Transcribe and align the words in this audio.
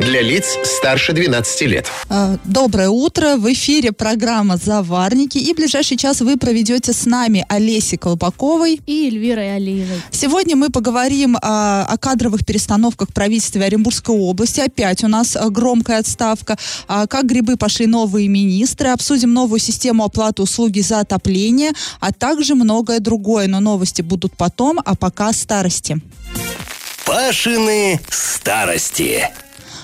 Для 0.00 0.22
лиц 0.22 0.56
старше 0.64 1.12
12 1.12 1.60
лет. 1.62 1.86
Э, 2.08 2.38
Доброе 2.44 2.88
утро. 2.88 3.36
В 3.36 3.52
эфире 3.52 3.92
программа 3.92 4.56
«Заварники». 4.56 5.36
И 5.36 5.52
ближайший 5.52 5.98
час 5.98 6.22
вы 6.22 6.38
проведете 6.38 6.94
с 6.94 7.04
нами 7.04 7.44
Олесей 7.50 7.98
Колпаковой. 7.98 8.80
и 8.86 9.08
Эльвирой 9.08 9.56
Алиевой. 9.56 10.00
Сегодня 10.10 10.56
мы 10.56 10.70
поговорим 10.70 11.36
а, 11.42 11.84
о 11.86 11.98
кадровых 11.98 12.46
перестановках 12.46 13.10
в 13.10 13.12
правительстве 13.12 13.62
Оренбургской 13.62 14.16
области. 14.16 14.60
Опять 14.60 15.04
у 15.04 15.08
нас 15.08 15.36
а, 15.36 15.50
громкая 15.50 15.98
отставка. 15.98 16.56
А, 16.88 17.06
как 17.06 17.26
грибы 17.26 17.58
пошли 17.58 17.86
новые 17.86 18.26
министры. 18.28 18.88
Обсудим 18.88 19.34
новую 19.34 19.60
систему 19.60 20.04
оплаты 20.04 20.40
услуги 20.40 20.80
за 20.80 21.00
отопление, 21.00 21.72
а 22.00 22.10
также 22.10 22.54
многое 22.54 23.00
другое. 23.00 23.48
Но 23.48 23.60
новости 23.60 24.00
будут 24.00 24.34
потом, 24.34 24.80
а 24.82 24.96
пока 24.96 25.34
старости. 25.34 26.00
Пашины 27.04 28.00
старости. 28.08 29.28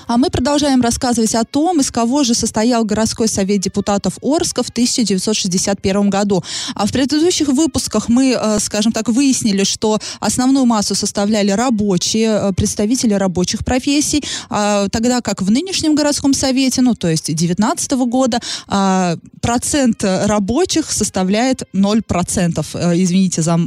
А 0.07 0.17
мы 0.17 0.29
продолжаем 0.29 0.81
рассказывать 0.81 1.35
о 1.35 1.43
том, 1.43 1.81
из 1.81 1.91
кого 1.91 2.23
же 2.23 2.33
состоял 2.33 2.85
городской 2.85 3.27
совет 3.27 3.59
депутатов 3.59 4.17
Орска 4.21 4.63
в 4.63 4.69
1961 4.69 6.09
году. 6.09 6.43
А 6.75 6.85
в 6.85 6.93
предыдущих 6.93 7.49
выпусках 7.49 8.07
мы, 8.07 8.37
э, 8.39 8.59
скажем 8.59 8.93
так, 8.93 9.09
выяснили, 9.09 9.65
что 9.65 9.99
основную 10.21 10.65
массу 10.65 10.95
составляли 10.95 11.51
рабочие, 11.51 12.29
э, 12.29 12.53
представители 12.53 13.15
рабочих 13.15 13.65
профессий, 13.65 14.23
а, 14.49 14.87
тогда 14.89 15.19
как 15.19 15.41
в 15.41 15.51
нынешнем 15.51 15.93
городском 15.93 16.33
совете, 16.33 16.81
ну 16.81 16.95
то 16.95 17.09
есть 17.09 17.25
2019 17.25 18.05
года, 18.05 18.39
а, 18.67 19.17
процент 19.41 20.03
рабочих 20.03 20.91
составляет 20.91 21.63
0%. 21.73 22.75
Э, 22.75 22.93
Извините 22.95 23.41
за 23.41 23.59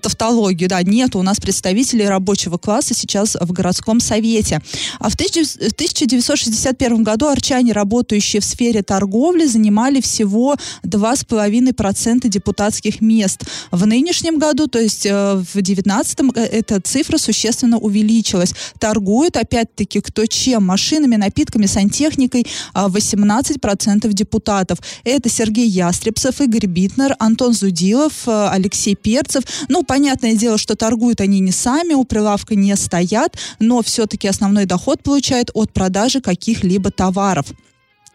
тавтологию, 0.00 0.68
да, 0.68 0.82
нет 0.82 1.14
у 1.14 1.22
нас 1.22 1.38
представителей 1.38 2.08
рабочего 2.08 2.58
класса 2.58 2.94
сейчас 2.94 3.36
в 3.40 3.52
городском 3.52 4.00
совете. 4.00 4.60
А 4.98 5.08
в 5.08 5.14
1900 5.14 5.83
в 5.83 5.83
1961 5.84 7.02
году 7.02 7.28
арчане, 7.28 7.72
работающие 7.72 8.40
в 8.40 8.44
сфере 8.44 8.82
торговли, 8.82 9.44
занимали 9.46 10.00
всего 10.00 10.56
2,5% 10.84 12.28
депутатских 12.28 13.00
мест. 13.00 13.44
В 13.70 13.86
нынешнем 13.86 14.38
году, 14.38 14.66
то 14.66 14.78
есть 14.78 15.06
э, 15.06 15.34
в 15.34 15.52
2019 15.52 16.18
эта 16.36 16.80
цифра 16.80 17.18
существенно 17.18 17.78
увеличилась. 17.78 18.54
Торгуют, 18.78 19.36
опять-таки, 19.36 20.00
кто 20.00 20.26
чем? 20.26 20.64
Машинами, 20.64 21.16
напитками, 21.16 21.66
сантехникой 21.66 22.46
а, 22.72 22.88
18% 22.88 24.12
депутатов. 24.12 24.78
Это 25.04 25.28
Сергей 25.28 25.68
Ястребцев, 25.68 26.40
Игорь 26.40 26.66
Битнер, 26.66 27.16
Антон 27.18 27.52
Зудилов, 27.52 28.26
э, 28.26 28.48
Алексей 28.50 28.94
Перцев. 28.94 29.44
Ну, 29.68 29.82
понятное 29.82 30.34
дело, 30.34 30.58
что 30.58 30.76
торгуют 30.76 31.20
они 31.20 31.40
не 31.40 31.52
сами, 31.52 31.94
у 31.94 32.04
прилавка 32.04 32.54
не 32.54 32.74
стоят, 32.76 33.36
но 33.58 33.82
все-таки 33.82 34.28
основной 34.28 34.64
доход 34.64 35.02
получают 35.02 35.50
от 35.54 35.72
продажи 35.74 36.20
каких-либо 36.20 36.90
товаров. 36.90 37.46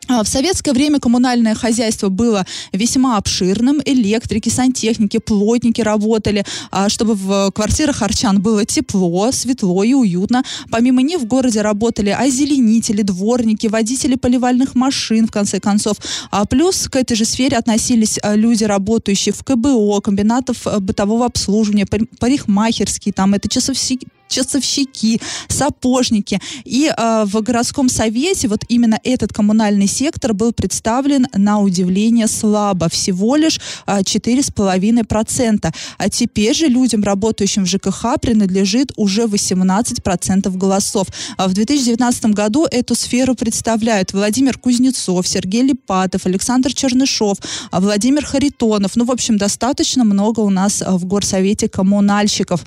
А, 0.07 0.23
В 0.23 0.27
советское 0.27 0.73
время 0.73 0.99
коммунальное 0.99 1.53
хозяйство 1.53 2.09
было 2.09 2.45
весьма 2.73 3.17
обширным. 3.17 3.79
Электрики, 3.85 4.49
сантехники, 4.49 5.19
плотники 5.19 5.81
работали, 5.81 6.43
а, 6.71 6.89
чтобы 6.89 7.13
в 7.13 7.51
квартирах 7.51 8.01
арчан 8.01 8.41
было 8.41 8.65
тепло, 8.65 9.31
светло 9.31 9.83
и 9.83 9.93
уютно. 9.93 10.43
Помимо 10.71 11.03
них 11.03 11.19
в 11.19 11.25
городе 11.25 11.61
работали 11.61 12.09
озеленители, 12.09 13.03
дворники, 13.03 13.67
водители 13.67 14.15
поливальных 14.15 14.73
машин, 14.73 15.27
в 15.27 15.31
конце 15.31 15.59
концов. 15.59 15.97
А 16.31 16.45
Плюс 16.45 16.87
к 16.87 16.95
этой 16.95 17.15
же 17.15 17.25
сфере 17.25 17.57
относились 17.57 18.17
люди, 18.23 18.63
работающие 18.63 19.31
в 19.33 19.43
КБО, 19.43 20.01
комбинатов 20.01 20.65
а, 20.65 20.79
бытового 20.79 21.27
обслуживания, 21.27 21.85
пари- 21.85 22.09
парикмахерские, 22.19 23.13
там 23.13 23.35
это 23.35 23.47
часовщики, 23.47 24.07
часовщики, 24.29 25.19
сапожники. 25.47 26.39
И 26.63 26.89
э, 26.95 27.23
в 27.25 27.41
городском 27.41 27.89
совете 27.89 28.47
вот 28.47 28.63
именно 28.69 28.99
этот 29.03 29.33
коммунальный 29.33 29.87
сектор 29.87 30.33
был 30.33 30.53
представлен 30.53 31.27
на 31.33 31.59
удивление 31.59 32.27
слабо, 32.27 32.87
всего 32.89 33.35
лишь 33.35 33.59
э, 33.87 33.99
4,5%. 33.99 35.73
А 35.97 36.09
теперь 36.09 36.55
же 36.55 36.67
людям, 36.67 37.03
работающим 37.03 37.65
в 37.65 37.67
ЖКХ, 37.67 38.19
принадлежит 38.21 38.91
уже 38.95 39.23
18% 39.23 40.57
голосов. 40.57 41.07
А 41.37 41.47
в 41.47 41.53
2019 41.53 42.25
году 42.27 42.67
эту 42.69 42.95
сферу 42.95 43.35
представляют 43.35 44.13
Владимир 44.13 44.57
Кузнецов, 44.57 45.27
Сергей 45.27 45.63
Липатов, 45.63 46.25
Александр 46.25 46.73
Чернышов, 46.73 47.37
а 47.71 47.79
Владимир 47.79 48.25
Харитонов. 48.25 48.95
Ну, 48.95 49.05
в 49.05 49.11
общем, 49.11 49.37
достаточно 49.37 50.03
много 50.03 50.41
у 50.41 50.49
нас 50.49 50.81
а, 50.81 50.97
в 50.97 51.05
горсовете 51.05 51.67
коммунальщиков. 51.67 52.63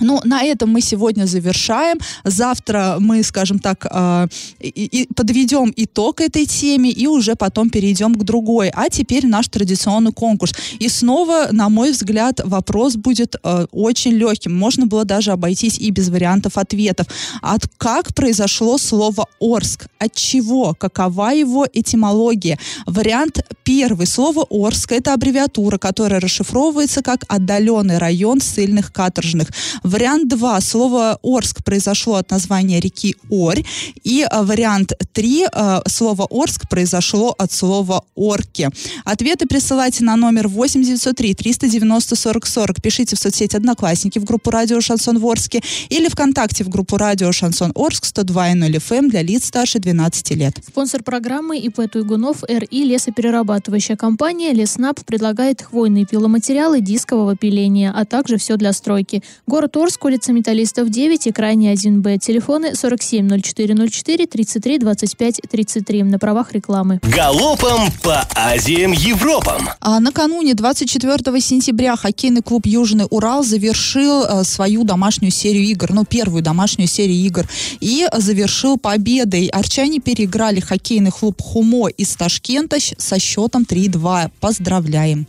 Ну, 0.00 0.20
на 0.24 0.42
этом 0.42 0.70
мы 0.70 0.80
сегодня 0.80 1.26
завершаем. 1.26 1.98
Завтра 2.24 2.96
мы, 3.00 3.22
скажем 3.22 3.58
так, 3.58 3.86
э, 3.90 4.28
и- 4.60 5.02
и 5.02 5.08
подведем 5.14 5.72
итог 5.76 6.20
этой 6.20 6.46
теме 6.46 6.90
и 6.90 7.06
уже 7.06 7.34
потом 7.34 7.70
перейдем 7.70 8.14
к 8.14 8.22
другой. 8.24 8.70
А 8.74 8.88
теперь 8.88 9.26
наш 9.26 9.48
традиционный 9.48 10.12
конкурс. 10.12 10.54
И 10.78 10.88
снова, 10.88 11.48
на 11.52 11.68
мой 11.68 11.92
взгляд, 11.92 12.40
вопрос 12.44 12.96
будет 12.96 13.36
э, 13.42 13.66
очень 13.72 14.12
легким. 14.12 14.54
Можно 14.56 14.86
было 14.86 15.04
даже 15.04 15.32
обойтись 15.32 15.78
и 15.78 15.90
без 15.90 16.08
вариантов 16.08 16.58
ответов. 16.58 17.06
От 17.42 17.66
как 17.78 18.14
произошло 18.14 18.78
слово 18.78 19.26
Орск? 19.40 19.86
От 19.98 20.14
чего? 20.14 20.74
Какова 20.74 21.30
его 21.30 21.66
этимология? 21.72 22.58
Вариант 22.86 23.40
первый. 23.64 24.06
Слово 24.06 24.46
Орск– 24.50 24.92
это 24.92 25.14
аббревиатура, 25.14 25.78
которая 25.78 26.20
расшифровывается 26.20 27.02
как 27.02 27.24
«отдаленный 27.28 27.98
район 27.98 28.40
ссыльных 28.40 28.92
каторжных». 28.92 29.48
Вариант 29.86 30.28
2. 30.28 30.60
Слово 30.60 31.18
Орск 31.22 31.62
произошло 31.62 32.16
от 32.16 32.30
названия 32.32 32.80
реки 32.80 33.14
Орь. 33.30 33.64
И 34.02 34.26
э, 34.28 34.42
вариант 34.42 34.92
3. 35.12 35.46
э, 35.52 35.80
Слово 35.86 36.26
Орск 36.28 36.68
произошло 36.68 37.32
от 37.38 37.52
слова 37.52 38.02
орки. 38.16 38.68
Ответы 39.04 39.46
присылайте 39.46 40.02
на 40.02 40.16
номер 40.16 40.48
8903 40.48 41.34
390 41.34 42.16
40 42.16 42.46
40. 42.46 42.82
Пишите 42.82 43.14
в 43.14 43.20
соцсети 43.20 43.54
Одноклассники 43.54 44.18
в 44.18 44.24
группу 44.24 44.50
Радио 44.50 44.80
Шансон 44.80 45.20
в 45.20 45.26
Орске 45.26 45.60
или 45.88 46.08
ВКонтакте 46.08 46.64
в 46.64 46.68
группу 46.68 46.96
Радио 46.96 47.30
Шансон 47.30 47.70
Орск 47.76 48.06
102.0 48.06 48.76
FM 48.78 49.08
для 49.08 49.22
лиц 49.22 49.44
старше 49.44 49.78
12 49.78 50.30
лет. 50.32 50.56
Спонсор 50.66 51.04
программы 51.04 51.58
ИП 51.58 51.88
Туйгунов 51.88 52.42
РИ 52.48 52.82
лесоперерабатывающая 52.84 53.94
компания 53.94 54.52
Леснаб 54.52 54.98
предлагает 55.04 55.62
хвойные 55.62 56.06
пиломатериалы 56.06 56.80
дискового 56.80 57.36
пиления, 57.36 57.92
а 57.96 58.04
также 58.04 58.36
все 58.36 58.56
для 58.56 58.72
стройки. 58.72 59.22
Город 59.46 59.75
Орск, 59.76 60.04
улица 60.04 60.32
Металлистов 60.32 60.88
9 60.88 61.26
и 61.26 61.32
крайний 61.32 61.72
1Б. 61.72 62.18
Телефоны 62.18 62.72
470404 62.74 64.26
33 64.26 64.78
25 64.78 65.40
33 65.50 66.02
на 66.02 66.18
правах 66.18 66.52
рекламы. 66.52 67.00
Галопом 67.02 67.90
по 68.02 68.26
Азиям 68.34 68.92
Европам. 68.92 69.68
А 69.80 70.00
накануне 70.00 70.54
24 70.54 71.40
сентября 71.40 71.96
хоккейный 71.96 72.42
клуб 72.42 72.66
Южный 72.66 73.06
Урал 73.10 73.44
завершил 73.44 74.24
э, 74.24 74.44
свою 74.44 74.84
домашнюю 74.84 75.30
серию 75.30 75.64
игр, 75.64 75.92
ну 75.92 76.04
первую 76.04 76.42
домашнюю 76.42 76.88
серию 76.88 77.16
игр, 77.16 77.46
и 77.80 78.06
завершил 78.16 78.78
победой. 78.78 79.46
Арчане 79.48 80.00
переиграли 80.00 80.60
хоккейный 80.60 81.10
клуб 81.10 81.40
Хумо 81.42 81.88
из 81.88 82.16
Ташкента 82.16 82.78
со 82.80 83.18
счетом 83.18 83.62
3-2. 83.62 84.30
Поздравляем. 84.40 85.26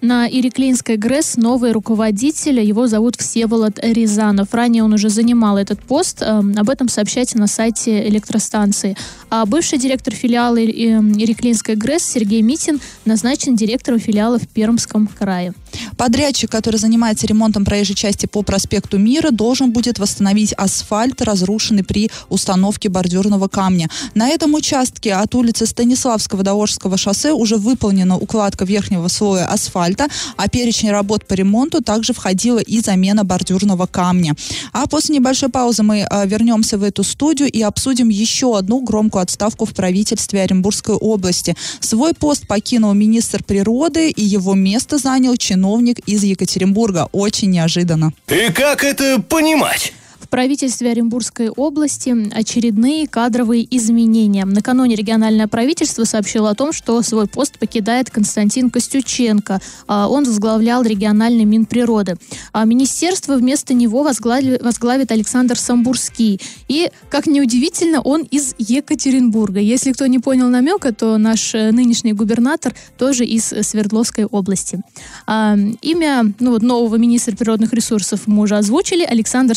На 0.00 0.28
Иреклинской 0.28 0.96
ГРЭС 0.96 1.36
новый 1.36 1.72
руководитель, 1.72 2.60
его 2.60 2.86
зовут 2.86 3.16
Всеволод 3.16 3.78
Рязанов. 3.82 4.52
Ранее 4.52 4.84
он 4.84 4.92
уже 4.92 5.08
занимал 5.08 5.56
этот 5.56 5.80
пост, 5.82 6.22
эм, 6.22 6.54
об 6.56 6.68
этом 6.68 6.88
сообщайте 6.88 7.38
на 7.38 7.46
сайте 7.46 8.06
электростанции. 8.08 8.96
А 9.30 9.46
бывший 9.46 9.78
директор 9.78 10.14
филиала 10.14 10.62
Иреклинской 10.62 11.76
ГРЭС 11.76 12.04
Сергей 12.04 12.42
Митин 12.42 12.80
назначен 13.04 13.56
директором 13.56 13.98
филиала 13.98 14.38
в 14.38 14.46
Пермском 14.46 15.06
крае. 15.08 15.54
Подрядчик, 15.96 16.50
который 16.50 16.76
занимается 16.76 17.26
ремонтом 17.26 17.64
проезжей 17.64 17.96
части 17.96 18.26
по 18.26 18.42
проспекту 18.42 18.98
Мира, 18.98 19.30
должен 19.30 19.72
будет 19.72 19.98
восстановить 19.98 20.52
асфальт, 20.52 21.22
разрушенный 21.22 21.84
при 21.84 22.10
установке 22.28 22.88
бордюрного 22.88 23.48
камня. 23.48 23.88
На 24.14 24.28
этом 24.28 24.54
участке 24.54 25.14
от 25.14 25.34
улицы 25.34 25.66
Станиславского 25.66 26.42
до 26.42 26.54
Орского 26.54 26.96
шоссе 26.96 27.32
уже 27.32 27.56
выполнена 27.56 28.16
укладка 28.16 28.64
верхнего 28.64 29.08
слоя 29.08 29.46
асфальта, 29.56 30.06
а 30.36 30.48
перечень 30.48 30.90
работ 30.90 31.26
по 31.26 31.34
ремонту 31.34 31.82
также 31.82 32.12
входила 32.12 32.58
и 32.58 32.80
замена 32.80 33.24
бордюрного 33.24 33.86
камня. 33.86 34.34
А 34.72 34.86
после 34.86 35.16
небольшой 35.16 35.48
паузы 35.48 35.82
мы 35.82 36.06
э, 36.08 36.26
вернемся 36.26 36.78
в 36.78 36.82
эту 36.82 37.02
студию 37.02 37.50
и 37.50 37.62
обсудим 37.62 38.08
еще 38.08 38.56
одну 38.56 38.80
громкую 38.80 39.22
отставку 39.22 39.64
в 39.64 39.74
правительстве 39.74 40.42
Оренбургской 40.42 40.94
области. 40.94 41.56
Свой 41.80 42.14
пост 42.14 42.46
покинул 42.46 42.94
министр 42.94 43.42
природы, 43.42 44.10
и 44.10 44.22
его 44.22 44.54
место 44.54 44.98
занял 44.98 45.36
чиновник 45.36 45.98
из 46.06 46.22
Екатеринбурга. 46.22 47.08
Очень 47.12 47.50
неожиданно. 47.50 48.12
И 48.28 48.52
как 48.52 48.84
это 48.84 49.20
понимать? 49.20 49.92
В 50.26 50.28
правительстве 50.28 50.90
Оренбургской 50.90 51.50
области 51.50 52.34
очередные 52.34 53.06
кадровые 53.06 53.64
изменения. 53.76 54.44
Накануне 54.44 54.96
региональное 54.96 55.46
правительство 55.46 56.02
сообщило 56.02 56.50
о 56.50 56.56
том, 56.56 56.72
что 56.72 57.00
свой 57.02 57.28
пост 57.28 57.60
покидает 57.60 58.10
Константин 58.10 58.70
Костюченко. 58.70 59.60
А, 59.86 60.08
он 60.08 60.24
возглавлял 60.24 60.82
региональный 60.82 61.44
Минприроды. 61.44 62.16
А 62.52 62.64
министерство 62.64 63.36
вместо 63.36 63.72
него 63.72 64.02
возглавит, 64.02 65.12
Александр 65.12 65.56
Самбурский. 65.56 66.40
И, 66.66 66.90
как 67.08 67.28
неудивительно, 67.28 68.00
он 68.00 68.22
из 68.22 68.56
Екатеринбурга. 68.58 69.60
Если 69.60 69.92
кто 69.92 70.08
не 70.08 70.18
понял 70.18 70.48
намека, 70.48 70.92
то 70.92 71.18
наш 71.18 71.54
э, 71.54 71.70
нынешний 71.70 72.14
губернатор 72.14 72.74
тоже 72.98 73.24
из 73.24 73.44
Свердловской 73.44 74.24
области. 74.24 74.80
А, 75.28 75.56
имя 75.82 76.34
ну, 76.40 76.50
вот, 76.50 76.62
нового 76.62 76.96
министра 76.96 77.36
природных 77.36 77.72
ресурсов 77.72 78.22
мы 78.26 78.42
уже 78.42 78.56
озвучили, 78.56 79.04
Александр 79.04 79.56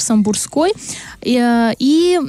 Самбурской. 0.59 0.71
И, 1.21 1.38
э, 1.38 1.73
и 1.79 2.19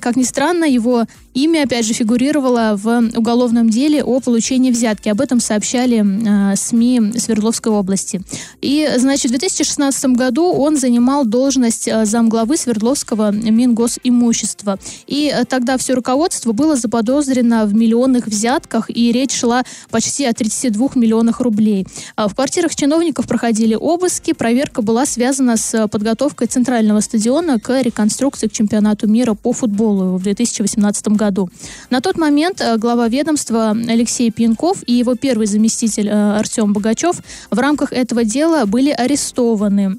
как 0.00 0.16
ни 0.16 0.22
странно, 0.22 0.64
его 0.64 1.04
имя, 1.38 1.64
опять 1.64 1.86
же, 1.86 1.94
фигурировало 1.94 2.74
в 2.76 3.10
уголовном 3.16 3.70
деле 3.70 4.02
о 4.02 4.20
получении 4.20 4.70
взятки. 4.70 5.08
Об 5.08 5.20
этом 5.20 5.40
сообщали 5.40 6.04
э, 6.52 6.56
СМИ 6.56 7.12
Свердловской 7.18 7.72
области. 7.72 8.20
И, 8.60 8.88
значит, 8.96 9.26
в 9.26 9.38
2016 9.38 10.04
году 10.16 10.52
он 10.52 10.76
занимал 10.76 11.24
должность 11.24 11.86
э, 11.86 12.04
замглавы 12.04 12.56
Свердловского 12.56 13.30
Мингосимущества. 13.30 14.78
И 15.06 15.32
э, 15.32 15.44
тогда 15.44 15.76
все 15.78 15.94
руководство 15.94 16.52
было 16.52 16.76
заподозрено 16.76 17.66
в 17.66 17.74
миллионных 17.74 18.26
взятках, 18.26 18.90
и 18.90 19.12
речь 19.12 19.32
шла 19.32 19.62
почти 19.90 20.24
о 20.24 20.32
32 20.32 20.90
миллионах 20.96 21.40
рублей. 21.40 21.86
В 22.16 22.34
квартирах 22.34 22.74
чиновников 22.74 23.26
проходили 23.26 23.74
обыски, 23.74 24.32
проверка 24.32 24.82
была 24.82 25.06
связана 25.06 25.56
с 25.56 25.86
подготовкой 25.88 26.48
центрального 26.48 27.00
стадиона 27.00 27.60
к 27.60 27.77
реконструкции 27.82 28.48
к 28.48 28.52
чемпионату 28.52 29.06
мира 29.08 29.34
по 29.34 29.52
футболу 29.52 30.16
в 30.16 30.22
2018 30.22 31.08
году. 31.08 31.50
На 31.90 32.00
тот 32.00 32.16
момент 32.16 32.60
э, 32.60 32.76
глава 32.76 33.08
ведомства 33.08 33.70
Алексей 33.70 34.30
Пьянков 34.30 34.82
и 34.86 34.92
его 34.92 35.14
первый 35.14 35.46
заместитель 35.46 36.08
э, 36.08 36.38
Артем 36.38 36.72
Богачев 36.72 37.16
в 37.50 37.58
рамках 37.58 37.92
этого 37.92 38.24
дела 38.24 38.66
были 38.66 38.90
арестованы. 38.90 39.98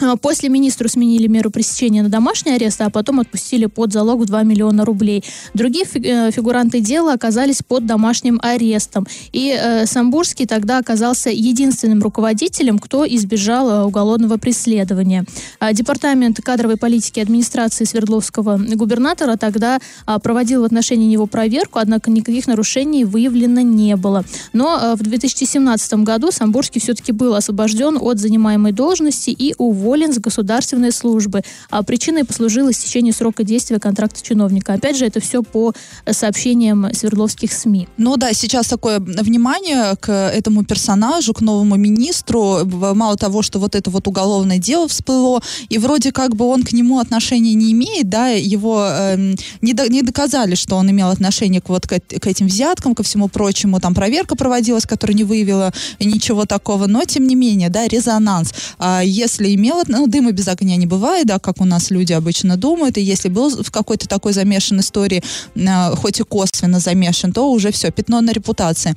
А, 0.00 0.16
после 0.16 0.48
министру 0.48 0.88
сменили 0.88 1.26
меру 1.26 1.50
пресечения 1.50 2.02
на 2.02 2.08
домашний 2.08 2.52
арест, 2.52 2.80
а 2.80 2.90
потом 2.90 3.20
отпустили 3.20 3.66
под 3.66 3.92
залог 3.92 4.20
в 4.20 4.26
2 4.26 4.42
миллиона 4.44 4.84
рублей. 4.84 5.24
Другие 5.54 5.84
э, 5.84 6.30
фигуранты 6.30 6.80
дела 6.80 7.12
оказались 7.12 7.62
под 7.62 7.86
домашним 7.86 8.38
арестом. 8.42 9.06
И 9.32 9.56
э, 9.58 9.86
Самбурский 9.86 10.46
тогда 10.46 10.78
оказался 10.78 11.30
единственным 11.30 12.02
руководителем, 12.02 12.78
кто 12.78 13.06
избежал 13.06 13.70
э, 13.70 13.84
уголовного 13.84 14.36
преследования. 14.36 15.24
А 15.58 15.72
Департамент 15.72 16.40
кадровой 16.42 16.76
политики 16.76 17.20
администрации 17.20 17.84
Свердловского 17.84 18.58
губернатора 18.58 19.36
тогда 19.36 19.80
а, 20.06 20.18
проводил 20.18 20.62
в 20.62 20.64
отношении 20.64 21.06
него 21.06 21.26
проверку, 21.26 21.78
однако 21.78 22.10
никаких 22.10 22.46
нарушений 22.46 23.04
выявлено 23.04 23.60
не 23.60 23.96
было. 23.96 24.24
Но 24.52 24.78
э, 24.80 24.94
в 24.94 25.02
2017 25.02 25.94
году 25.94 26.30
Самбурский 26.30 26.80
все-таки 26.80 27.12
был 27.12 27.34
освобожден 27.34 27.98
от 28.00 28.18
занимаемой 28.18 28.72
должности 28.72 29.30
и 29.30 29.54
уволен 29.58 29.87
уволен 29.88 30.12
с 30.12 30.18
государственной 30.18 30.92
службы. 30.92 31.42
А 31.70 31.82
причиной 31.82 32.24
послужило 32.24 32.70
истечение 32.70 33.14
срока 33.14 33.42
действия 33.42 33.78
контракта 33.78 34.22
чиновника. 34.22 34.74
Опять 34.74 34.98
же, 34.98 35.06
это 35.06 35.20
все 35.20 35.42
по 35.42 35.72
сообщениям 36.10 36.92
свердловских 36.92 37.52
СМИ. 37.52 37.88
Ну 37.96 38.16
да, 38.16 38.32
сейчас 38.34 38.66
такое 38.66 39.00
внимание 39.00 39.96
к 39.96 40.12
этому 40.12 40.64
персонажу, 40.64 41.32
к 41.32 41.40
новому 41.40 41.76
министру. 41.76 42.64
Мало 42.64 43.16
того, 43.16 43.42
что 43.42 43.58
вот 43.58 43.74
это 43.74 43.90
вот 43.90 44.06
уголовное 44.06 44.58
дело 44.58 44.88
всплыло, 44.88 45.40
и 45.70 45.78
вроде 45.78 46.12
как 46.12 46.36
бы 46.36 46.44
он 46.44 46.62
к 46.64 46.72
нему 46.72 46.98
отношения 46.98 47.54
не 47.54 47.72
имеет, 47.72 48.08
да, 48.10 48.28
его 48.28 48.86
э, 48.86 49.34
не, 49.62 49.72
до, 49.72 49.88
не 49.88 50.02
доказали, 50.02 50.54
что 50.54 50.76
он 50.76 50.90
имел 50.90 51.08
отношение 51.08 51.60
к 51.60 51.68
вот 51.70 51.86
к, 51.86 51.98
к 51.98 52.26
этим 52.26 52.46
взяткам, 52.46 52.94
ко 52.94 53.02
всему 53.02 53.28
прочему. 53.28 53.80
Там 53.80 53.94
проверка 53.94 54.36
проводилась, 54.36 54.84
которая 54.84 55.16
не 55.16 55.24
выявила 55.24 55.72
ничего 55.98 56.44
такого, 56.44 56.86
но 56.86 57.04
тем 57.04 57.26
не 57.26 57.34
менее, 57.34 57.70
да, 57.70 57.88
резонанс. 57.88 58.52
А 58.78 59.02
если 59.02 59.54
имел 59.54 59.77
вот, 59.78 59.88
ну, 59.88 60.06
дыма 60.06 60.32
без 60.32 60.48
огня 60.48 60.76
не 60.76 60.86
бывает, 60.86 61.26
да, 61.26 61.38
как 61.38 61.60
у 61.60 61.64
нас 61.64 61.90
люди 61.90 62.12
обычно 62.12 62.56
думают, 62.56 62.98
и 62.98 63.00
если 63.00 63.28
был 63.28 63.62
в 63.62 63.70
какой-то 63.70 64.08
такой 64.08 64.32
замешан 64.32 64.80
истории, 64.80 65.22
э, 65.54 65.96
хоть 65.96 66.20
и 66.20 66.24
косвенно 66.24 66.80
замешан, 66.80 67.32
то 67.32 67.50
уже 67.52 67.70
все, 67.70 67.90
пятно 67.90 68.20
на 68.20 68.32
репутации. 68.32 68.94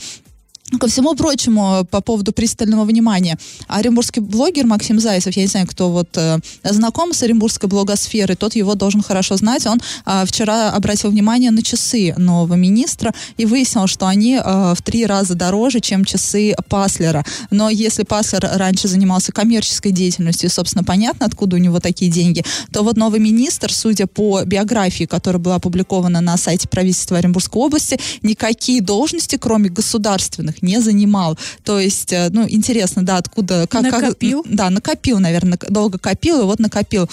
Ко 0.79 0.88
всему 0.88 1.15
прочему, 1.15 1.85
по 1.91 2.01
поводу 2.01 2.31
пристального 2.31 2.85
внимания, 2.85 3.38
оренбургский 3.68 4.21
блогер 4.21 4.65
Максим 4.65 5.00
Зайцев, 5.00 5.35
я 5.35 5.44
не 5.44 5.47
знаю, 5.47 5.68
кто 5.68 5.91
вот 5.91 6.15
э, 6.15 6.39
знаком 6.63 7.13
с 7.13 7.21
оренбургской 7.23 7.68
блогосферой, 7.68 8.38
тот 8.38 8.56
его 8.56 8.75
должен 8.75 9.01
хорошо 9.01 9.35
знать. 9.35 9.68
Он 9.68 9.81
э, 10.06 10.23
вчера 10.25 10.71
обратил 10.71 11.12
внимание 11.12 11.51
на 11.51 11.62
часы 11.62 12.13
нового 12.18 12.53
министра 12.53 13.13
и 13.35 13.45
выяснил, 13.45 13.88
что 13.88 14.07
они 14.07 14.35
э, 14.35 14.73
в 14.73 14.81
три 14.81 15.06
раза 15.06 15.35
дороже, 15.35 15.81
чем 15.81 16.06
часы 16.06 16.56
Паслера. 16.69 17.25
Но 17.50 17.69
если 17.69 18.03
Паслер 18.03 18.50
раньше 18.53 18.88
занимался 18.88 19.33
коммерческой 19.33 19.91
деятельностью, 19.91 20.50
собственно, 20.50 20.85
понятно, 20.85 21.25
откуда 21.25 21.57
у 21.57 21.59
него 21.59 21.81
такие 21.81 22.09
деньги, 22.09 22.45
то 22.71 22.83
вот 22.83 22.95
новый 22.95 23.19
министр, 23.19 23.74
судя 23.74 24.07
по 24.07 24.44
биографии, 24.45 25.03
которая 25.03 25.41
была 25.41 25.56
опубликована 25.56 26.21
на 26.21 26.38
сайте 26.38 26.69
правительства 26.69 27.17
Оренбургской 27.17 27.62
области, 27.62 28.00
никакие 28.21 28.81
должности, 28.81 29.38
кроме 29.38 29.69
государственных, 29.69 30.61
не 30.62 30.80
занимал. 30.81 31.38
То 31.63 31.80
есть, 31.80 32.13
э, 32.13 32.30
ну, 32.31 32.48
интересно, 32.48 33.04
да, 33.04 33.18
откуда... 33.18 33.68
Как, 33.68 33.84
накопил? 33.84 34.44
Как, 34.44 34.54
да, 34.54 34.69
накопил, 34.69 35.19
наверное, 35.19 35.60
долго 35.69 35.98
копил, 35.98 36.42
и 36.42 36.46
вот 36.46 36.60
накопил. 36.60 37.10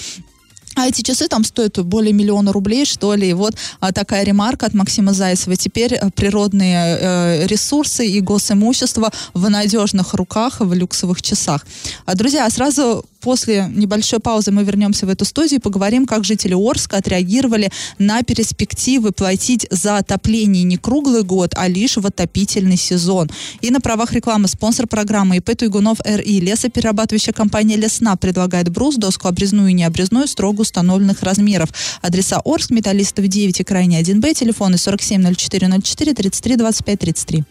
А 0.79 0.87
эти 0.87 1.03
часы 1.03 1.27
там 1.27 1.43
стоят 1.43 1.79
более 1.85 2.13
миллиона 2.13 2.53
рублей, 2.53 2.85
что 2.85 3.15
ли. 3.15 3.31
И 3.31 3.33
вот 3.33 3.55
а, 3.81 3.93
такая 3.93 4.23
ремарка 4.25 4.67
от 4.67 4.75
Максима 4.75 5.13
Зайцева. 5.13 5.57
Теперь 5.57 5.95
э, 5.95 6.11
природные 6.15 6.99
э, 7.01 7.47
ресурсы 7.49 8.07
и 8.07 8.21
госимущество 8.21 9.11
в 9.35 9.51
надежных 9.51 10.15
руках 10.15 10.61
в 10.61 10.73
люксовых 10.73 11.21
часах. 11.21 11.67
А, 12.07 12.15
друзья, 12.15 12.49
сразу 12.51 13.05
после 13.21 13.71
небольшой 13.75 14.21
паузы 14.21 14.51
мы 14.51 14.65
вернемся 14.65 15.07
в 15.07 15.09
эту 15.09 15.25
студию 15.25 15.61
и 15.61 15.63
поговорим, 15.63 16.07
как 16.07 16.25
жители 16.25 16.55
Орска 16.55 16.97
отреагировали 16.97 17.71
на 17.99 18.23
перспективы 18.23 19.13
платить 19.13 19.67
за 19.71 19.99
отопление 19.99 20.65
не 20.65 20.77
круглый 20.77 21.23
год, 21.23 21.55
а 21.57 21.69
лишь 21.69 21.97
в 21.97 22.07
отопительный 22.07 22.77
сезон. 22.77 23.31
И 23.61 23.71
на 23.71 23.81
правах 23.81 24.13
рекламы 24.13 24.49
спонсор 24.49 24.87
программы 24.87 25.39
ИП 25.39 25.57
Туйгунов 25.57 25.99
РИ 26.05 26.41
лесоперерабатывающая 26.41 27.33
компания 27.33 27.77
Лесна 27.77 28.17
предлагает 28.17 28.69
брус, 28.69 28.97
доску 28.97 29.29
обрезную 29.29 29.69
и 29.69 29.73
необрезную 29.73 30.27
строго 30.27 30.63
установленных 30.63 31.23
размеров. 31.23 31.71
Адреса 32.03 32.41
Орск, 32.45 32.71
Металлистов 32.71 33.27
9 33.27 33.61
и 33.61 33.65
крайне 33.65 34.01
1Б, 34.01 34.35
телефоны 34.35 34.77
470404 34.77 36.15
33 36.15 36.57
25 36.57 36.99
33. 36.99 37.45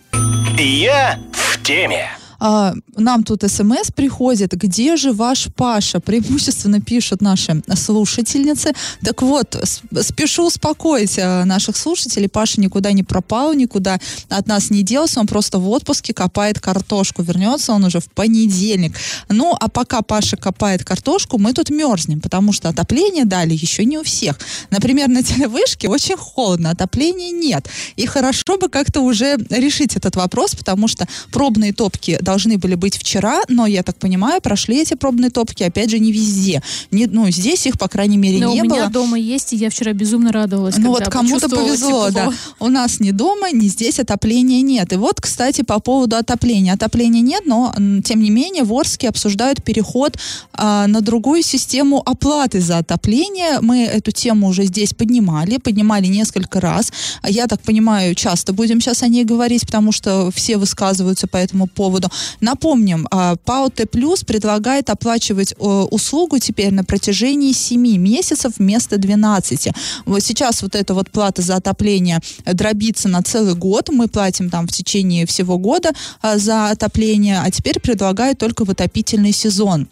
Я 0.58 1.20
в 1.32 1.64
теме 1.64 2.10
а, 2.40 2.74
нам 2.96 3.24
тут 3.24 3.44
смс 3.48 3.92
приходит, 3.96 4.54
где 4.54 4.96
же 4.96 5.12
ваш 5.12 5.48
Паша? 5.56 6.00
Преимущественно 6.00 6.82
пишут 6.82 7.22
наши 7.22 7.62
слушательницы. 7.76 8.74
Так 9.04 9.22
вот, 9.22 9.56
спешу 10.02 10.48
успокоить 10.48 11.18
а, 11.20 11.46
наших 11.46 11.78
слушателей. 11.78 12.30
Паша 12.30 12.62
никуда 12.62 12.92
не 12.92 13.04
пропал, 13.04 13.54
никуда 13.54 14.00
от 14.30 14.48
нас 14.48 14.70
не 14.70 14.84
делся. 14.84 15.20
Он 15.20 15.28
просто 15.28 15.60
в 15.60 15.70
отпуске 15.70 16.14
копает 16.14 16.60
картошку. 16.60 17.24
Вернется 17.24 17.74
он 17.74 17.84
уже 17.86 18.00
в 18.00 18.10
понедельник. 18.10 18.96
Ну, 19.30 19.56
а 19.60 19.70
пока 19.70 20.02
Паша 20.02 20.38
копает 20.38 20.84
картошку, 20.84 21.38
мы 21.38 21.54
тут 21.54 21.70
мерзнем, 21.70 22.22
потому 22.22 22.54
что 22.54 22.70
отопление 22.70 23.26
дали 23.26 23.54
еще 23.54 23.86
не 23.86 23.98
у 23.98 24.04
всех. 24.04 24.40
Например, 24.70 25.08
на 25.08 25.24
телевышке 25.24 25.88
очень 25.88 26.18
холодно, 26.18 26.72
отопления 26.72 27.32
нет. 27.32 27.68
И 27.96 28.06
хорошо 28.06 28.58
бы 28.58 28.70
как-то 28.70 29.02
уже 29.02 29.38
решить 29.50 29.96
этот 29.96 30.16
вопрос, 30.16 30.56
потому 30.56 30.88
что 30.88 31.08
пробные 31.32 31.74
топки 31.74 32.20
должны 32.28 32.58
были 32.58 32.76
быть 32.76 32.98
вчера, 32.98 33.42
но, 33.48 33.66
я 33.66 33.84
так 33.84 33.96
понимаю, 33.98 34.42
прошли 34.42 34.82
эти 34.82 34.96
пробные 34.96 35.30
топки, 35.30 35.64
опять 35.64 35.90
же, 35.90 35.98
не 35.98 36.12
везде. 36.12 36.62
Не, 36.92 37.06
ну, 37.06 37.32
здесь 37.32 37.66
их, 37.66 37.80
по 37.80 37.88
крайней 37.88 38.18
мере, 38.18 38.40
но 38.40 38.54
не 38.54 38.64
было. 38.64 38.74
у 38.74 38.80
меня 38.80 38.90
дома 38.90 39.18
есть, 39.18 39.54
и 39.54 39.56
я 39.56 39.70
вчера 39.70 39.94
безумно 39.94 40.34
радовалась. 40.34 40.78
Ну 40.78 40.90
вот 40.90 41.08
кому-то 41.08 41.48
повезло, 41.48 42.10
тепло. 42.10 42.32
да. 42.32 42.34
У 42.60 42.68
нас 42.68 43.00
ни 43.00 43.12
дома, 43.12 43.52
ни 43.54 43.68
здесь 43.68 44.00
отопления 44.00 44.62
нет. 44.62 44.92
И 44.92 44.98
вот, 44.98 45.22
кстати, 45.22 45.62
по 45.62 45.80
поводу 45.80 46.18
отопления. 46.18 46.74
Отопления 46.74 47.22
нет, 47.22 47.44
но, 47.46 47.74
тем 48.04 48.22
не 48.22 48.30
менее, 48.30 48.66
в 48.66 48.74
Орске 48.74 49.08
обсуждают 49.08 49.64
переход 49.64 50.18
а, 50.52 50.88
на 50.88 51.00
другую 51.00 51.44
систему 51.44 52.04
оплаты 52.06 52.60
за 52.60 52.80
отопление. 52.80 53.60
Мы 53.62 53.86
эту 53.86 54.12
тему 54.12 54.48
уже 54.48 54.66
здесь 54.66 54.94
поднимали, 54.94 55.58
поднимали 55.58 56.08
несколько 56.08 56.60
раз. 56.60 56.92
Я 57.26 57.48
так 57.48 57.62
понимаю, 57.62 58.16
часто 58.16 58.52
будем 58.52 58.82
сейчас 58.82 59.04
о 59.04 59.08
ней 59.08 59.24
говорить, 59.24 59.66
потому 59.66 59.94
что 59.94 60.30
все 60.36 60.58
высказываются 60.58 61.28
по 61.28 61.38
этому 61.38 61.68
поводу. 61.68 62.10
Напомним, 62.42 63.08
а, 63.12 63.36
ПАО 63.36 63.70
Т+, 63.70 63.86
предлагает 63.86 64.90
оплачивать 64.90 65.54
услугу 65.58 66.40
теперь 66.40 66.74
на 66.74 66.84
протяжении 66.84 67.52
7 67.52 67.98
месяцев 67.98 68.54
вместо 68.58 68.98
12. 68.98 69.70
Вот 70.06 70.24
сейчас 70.24 70.62
вот 70.62 70.76
эта 70.76 70.94
вот 70.94 71.10
плата 71.10 71.42
за 71.42 71.56
отопление 71.56 72.20
дробится 72.46 73.10
на 73.10 73.22
целый 73.22 73.56
год. 73.56 73.90
Мы 73.90 74.08
платим 74.08 74.50
там 74.50 74.68
в 74.68 74.72
течение 74.72 75.26
всего 75.26 75.58
года 75.58 75.92
а, 76.22 76.38
за 76.38 76.70
отопление, 76.70 77.40
а 77.44 77.52
теперь 77.52 77.80
предлагают 77.80 78.40
только 78.40 78.66
в 78.66 78.70
отопительный 78.70 79.32
сезон. 79.32 79.88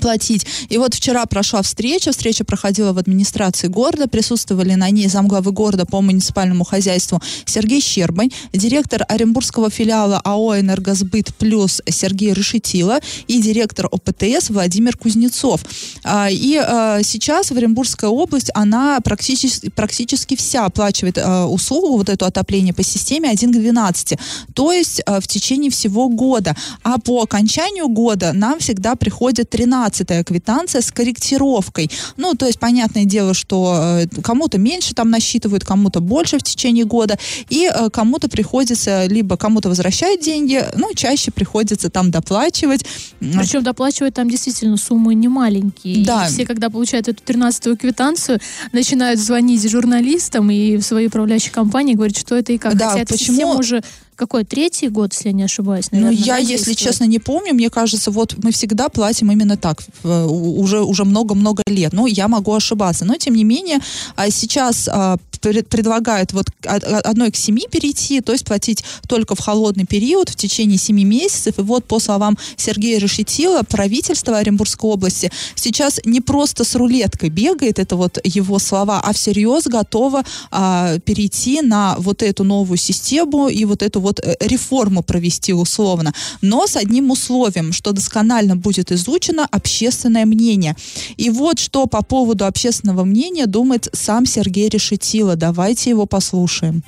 Платить. 0.00 0.46
И 0.68 0.78
вот 0.78 0.94
вчера 0.94 1.26
прошла 1.26 1.62
встреча, 1.62 2.12
встреча 2.12 2.44
проходила 2.44 2.92
в 2.92 2.98
администрации 2.98 3.68
города, 3.68 4.08
присутствовали 4.08 4.74
на 4.74 4.90
ней 4.90 5.08
замглавы 5.08 5.52
города 5.52 5.86
по 5.86 6.00
муниципальному 6.00 6.64
хозяйству 6.64 7.20
Сергей 7.44 7.80
Щербань, 7.80 8.30
директор 8.52 9.04
Оренбургского 9.08 9.70
филиала 9.70 10.20
АО 10.24 10.58
«Энергосбыт 10.58 11.34
плюс» 11.34 11.82
Сергей 11.88 12.32
Решетила 12.32 13.00
и 13.26 13.40
директор 13.40 13.88
ОПТС 13.90 14.50
Владимир 14.50 14.96
Кузнецов. 14.96 15.60
А, 16.04 16.28
и 16.30 16.56
а, 16.56 17.02
сейчас 17.02 17.50
в 17.50 17.56
Оренбургская 17.56 18.10
область, 18.10 18.50
она 18.54 19.00
практически, 19.00 19.70
практически 19.70 20.36
вся 20.36 20.66
оплачивает 20.66 21.18
а, 21.18 21.46
услугу, 21.46 21.96
вот 21.96 22.08
эту 22.08 22.26
отопление 22.26 22.74
по 22.74 22.82
системе 22.82 23.30
1 23.30 23.52
к 23.52 23.56
12, 23.56 24.18
то 24.54 24.72
есть 24.72 25.02
в 25.06 25.26
течение 25.26 25.70
всего 25.70 26.08
года. 26.08 26.54
А 26.82 26.98
по 26.98 27.22
окончанию 27.22 27.88
года 27.88 28.32
нам 28.32 28.58
всегда 28.58 28.94
приходит 28.94 29.50
13 29.50 29.79
15 29.88 30.26
квитанция 30.26 30.80
с 30.80 30.92
корректировкой. 30.92 31.90
Ну, 32.16 32.34
то 32.34 32.46
есть, 32.46 32.58
понятное 32.58 33.04
дело, 33.04 33.34
что 33.34 33.98
э, 34.00 34.06
кому-то 34.22 34.58
меньше 34.58 34.94
там 34.94 35.10
насчитывают, 35.10 35.64
кому-то 35.64 36.00
больше 36.00 36.38
в 36.38 36.42
течение 36.42 36.84
года, 36.84 37.18
и 37.48 37.70
э, 37.72 37.90
кому-то 37.90 38.28
приходится, 38.28 39.06
либо 39.06 39.36
кому-то 39.36 39.68
возвращать 39.68 40.20
деньги, 40.20 40.64
ну, 40.76 40.94
чаще 40.94 41.30
приходится 41.30 41.90
там 41.90 42.10
доплачивать. 42.10 42.84
Причем 43.18 43.62
доплачивать 43.62 44.14
там 44.14 44.28
действительно 44.28 44.76
суммы 44.76 45.14
не 45.14 45.28
маленькие. 45.28 46.04
Да. 46.04 46.26
И 46.26 46.28
все, 46.28 46.44
когда 46.44 46.70
получают 46.70 47.08
эту 47.08 47.22
13-ю 47.24 47.76
квитанцию, 47.76 48.38
начинают 48.72 49.20
звонить 49.20 49.68
журналистам 49.68 50.50
и 50.50 50.76
в 50.76 50.82
своей 50.82 51.08
управляющей 51.08 51.50
компании 51.50 51.94
говорить, 51.94 52.18
что 52.18 52.36
это 52.36 52.52
и 52.52 52.58
как. 52.58 52.76
Да, 52.76 52.90
Хотя 52.90 53.06
почему? 53.06 53.56
уже 53.56 53.82
какой 54.20 54.44
третий 54.44 54.88
год, 54.88 55.14
если 55.14 55.28
я 55.28 55.32
не 55.32 55.44
ошибаюсь, 55.44 55.90
наверное. 55.90 56.14
Ну, 56.14 56.24
я, 56.24 56.36
если 56.36 56.74
честно, 56.74 57.04
не 57.04 57.18
помню. 57.18 57.54
Мне 57.54 57.70
кажется, 57.70 58.10
вот 58.10 58.34
мы 58.44 58.52
всегда 58.52 58.90
платим 58.90 59.32
именно 59.32 59.56
так. 59.56 59.82
Уже, 60.04 60.82
уже 60.82 61.04
много-много 61.04 61.62
лет. 61.66 61.94
Ну, 61.94 62.06
я 62.06 62.28
могу 62.28 62.54
ошибаться. 62.54 63.06
Но, 63.06 63.16
тем 63.16 63.34
не 63.34 63.44
менее, 63.44 63.78
а 64.16 64.30
сейчас 64.30 64.88
а, 64.92 65.16
предлагают 65.40 66.32
вот 66.32 66.46
одной 66.66 67.30
к 67.30 67.36
семи 67.36 67.62
перейти, 67.70 68.20
то 68.20 68.32
есть 68.32 68.44
платить 68.44 68.84
только 69.08 69.34
в 69.34 69.40
холодный 69.40 69.86
период 69.86 70.28
в 70.28 70.36
течение 70.36 70.78
семи 70.78 71.04
месяцев. 71.04 71.58
И 71.58 71.62
вот, 71.62 71.86
по 71.86 71.98
словам 71.98 72.36
Сергея 72.56 72.98
Решетила, 72.98 73.62
правительство 73.62 74.36
Оренбургской 74.38 74.90
области 74.90 75.30
сейчас 75.54 76.00
не 76.04 76.20
просто 76.20 76.64
с 76.64 76.74
рулеткой 76.74 77.30
бегает, 77.30 77.78
это 77.78 77.96
вот 77.96 78.18
его 78.24 78.58
слова, 78.58 79.00
а 79.02 79.12
всерьез 79.12 79.66
готово 79.66 80.24
а, 80.50 80.98
перейти 80.98 81.62
на 81.62 81.96
вот 81.98 82.22
эту 82.22 82.44
новую 82.44 82.76
систему 82.76 83.48
и 83.48 83.64
вот 83.64 83.82
эту 83.82 84.00
вот 84.00 84.09
вот 84.10 84.20
э, 84.20 84.36
реформу 84.40 85.02
провести 85.02 85.52
условно, 85.52 86.12
но 86.42 86.66
с 86.66 86.76
одним 86.76 87.10
условием, 87.10 87.72
что 87.72 87.92
досконально 87.92 88.56
будет 88.56 88.90
изучено 88.92 89.46
общественное 89.50 90.26
мнение. 90.26 90.74
И 91.16 91.30
вот 91.30 91.58
что 91.58 91.86
по 91.86 92.02
поводу 92.02 92.44
общественного 92.46 93.04
мнения 93.04 93.46
думает 93.46 93.88
сам 93.92 94.26
Сергей 94.26 94.68
Решетило. 94.68 95.36
Давайте 95.36 95.90
его 95.90 96.06
послушаем. 96.06 96.82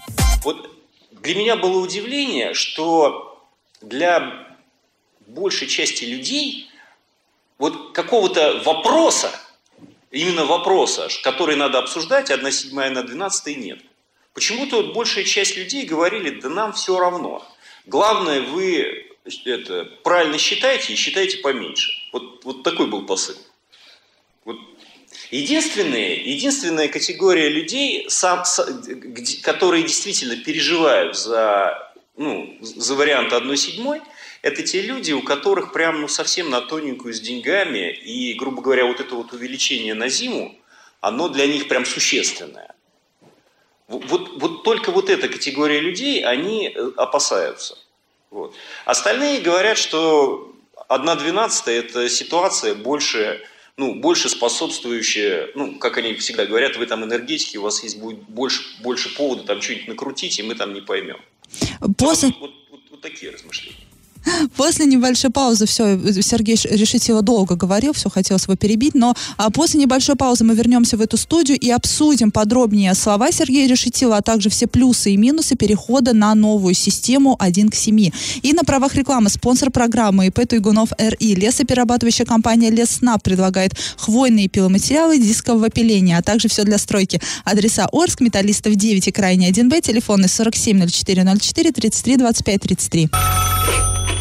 Вот 0.44 0.56
для 1.22 1.34
меня 1.34 1.56
было 1.56 1.78
удивление, 1.80 2.54
что 2.54 3.46
для 3.80 4.32
большей 5.28 5.68
части 5.68 6.04
людей 6.04 6.68
вот 7.58 7.92
какого-то 7.92 8.62
вопроса, 8.64 9.30
именно 10.10 10.44
вопроса, 10.44 11.08
который 11.22 11.56
надо 11.56 11.78
обсуждать, 11.78 12.30
одна 12.30 12.50
седьмая 12.50 12.90
на 12.90 13.04
двенадцатой 13.04 13.54
нет. 13.54 13.78
Почему-то 14.34 14.82
большая 14.94 15.24
часть 15.24 15.56
людей 15.56 15.84
говорили, 15.84 16.40
да 16.40 16.48
нам 16.48 16.72
все 16.72 16.98
равно. 16.98 17.46
Главное, 17.86 18.40
вы 18.42 19.06
это, 19.44 19.84
правильно 20.02 20.38
считаете 20.38 20.92
и 20.92 20.96
считайте 20.96 21.38
поменьше. 21.38 21.92
Вот, 22.12 22.44
вот 22.44 22.62
такой 22.62 22.86
был 22.86 23.06
посыл. 23.06 23.36
Вот. 24.44 24.56
Единственная, 25.30 26.14
единственная 26.14 26.88
категория 26.88 27.48
людей, 27.48 28.06
сам, 28.08 28.44
которые 29.42 29.82
действительно 29.82 30.36
переживают 30.36 31.16
за, 31.16 31.92
ну, 32.16 32.56
за 32.60 32.94
вариант 32.94 33.32
1 33.32 33.56
седьмой, 33.56 34.00
это 34.42 34.62
те 34.62 34.82
люди, 34.82 35.12
у 35.12 35.22
которых 35.22 35.72
прям 35.72 36.00
ну, 36.00 36.08
совсем 36.08 36.50
на 36.50 36.60
тоненькую 36.60 37.14
с 37.14 37.20
деньгами, 37.20 37.92
и, 37.92 38.34
грубо 38.34 38.60
говоря, 38.60 38.86
вот 38.86 39.00
это 39.00 39.14
вот 39.14 39.32
увеличение 39.32 39.94
на 39.94 40.08
зиму, 40.08 40.58
оно 41.00 41.28
для 41.28 41.46
них 41.46 41.68
прям 41.68 41.86
существенное. 41.86 42.74
Вот, 43.98 44.32
вот 44.36 44.62
только 44.62 44.90
вот 44.90 45.10
эта 45.10 45.28
категория 45.28 45.80
людей, 45.80 46.24
они 46.24 46.68
э, 46.68 46.90
опасаются. 46.96 47.76
Вот. 48.30 48.54
Остальные 48.86 49.40
говорят, 49.40 49.76
что 49.76 50.54
1-12 50.88 51.70
это 51.70 52.08
ситуация 52.08 52.74
больше, 52.74 53.42
ну, 53.76 53.94
больше 53.94 54.28
способствующая, 54.28 55.50
ну, 55.54 55.78
как 55.78 55.98
они 55.98 56.14
всегда 56.14 56.46
говорят, 56.46 56.76
вы 56.76 56.86
там 56.86 57.04
энергетики, 57.04 57.58
у 57.58 57.62
вас 57.62 57.82
есть 57.82 57.98
будет 57.98 58.20
больше, 58.20 58.62
больше 58.82 59.14
повода 59.14 59.44
там 59.44 59.60
что-нибудь 59.60 59.88
накрутить, 59.88 60.38
и 60.38 60.42
мы 60.42 60.54
там 60.54 60.72
не 60.72 60.80
поймем. 60.80 61.20
После... 61.98 62.28
Вот, 62.28 62.40
вот, 62.40 62.52
вот, 62.70 62.80
вот 62.90 63.00
такие 63.02 63.30
размышления. 63.30 63.91
После 64.56 64.86
небольшой 64.86 65.30
паузы, 65.30 65.66
все, 65.66 65.98
Сергей 66.22 66.56
Решетило 66.70 67.22
долго 67.22 67.56
говорил, 67.56 67.92
все 67.92 68.10
хотелось 68.10 68.44
его 68.44 68.56
перебить, 68.56 68.94
но 68.94 69.14
а, 69.36 69.50
после 69.50 69.80
небольшой 69.80 70.16
паузы 70.16 70.44
мы 70.44 70.54
вернемся 70.54 70.96
в 70.96 71.00
эту 71.00 71.16
студию 71.16 71.58
и 71.58 71.70
обсудим 71.70 72.30
подробнее 72.30 72.94
слова 72.94 73.32
Сергея 73.32 73.68
Решетила, 73.68 74.18
а 74.18 74.22
также 74.22 74.50
все 74.50 74.66
плюсы 74.66 75.12
и 75.12 75.16
минусы 75.16 75.56
перехода 75.56 76.12
на 76.12 76.34
новую 76.34 76.74
систему 76.74 77.36
1 77.38 77.68
к 77.70 77.74
7. 77.74 78.10
И 78.42 78.52
на 78.52 78.62
правах 78.64 78.94
рекламы 78.94 79.30
спонсор 79.30 79.70
программы 79.70 80.26
ИП 80.26 80.46
Туйгунов 80.48 80.90
РИ. 80.98 81.34
Лесоперерабатывающая 81.34 82.26
компания 82.26 82.70
Леснаб 82.70 83.22
предлагает 83.22 83.74
хвойные 83.96 84.48
пиломатериалы 84.48 85.18
дискового 85.18 85.68
пиления, 85.68 86.18
а 86.18 86.22
также 86.22 86.48
все 86.48 86.64
для 86.64 86.78
стройки. 86.78 87.20
Адреса 87.44 87.88
Орск, 87.92 88.20
Металлистов 88.20 88.74
9 88.74 89.08
и 89.08 89.12
Крайний 89.12 89.50
1Б, 89.50 89.80
телефоны 89.80 90.28
47 90.28 90.86
04 90.88 91.24
04 91.38 91.72
33 91.72 92.16
25 92.16 92.60
33. 92.60 93.10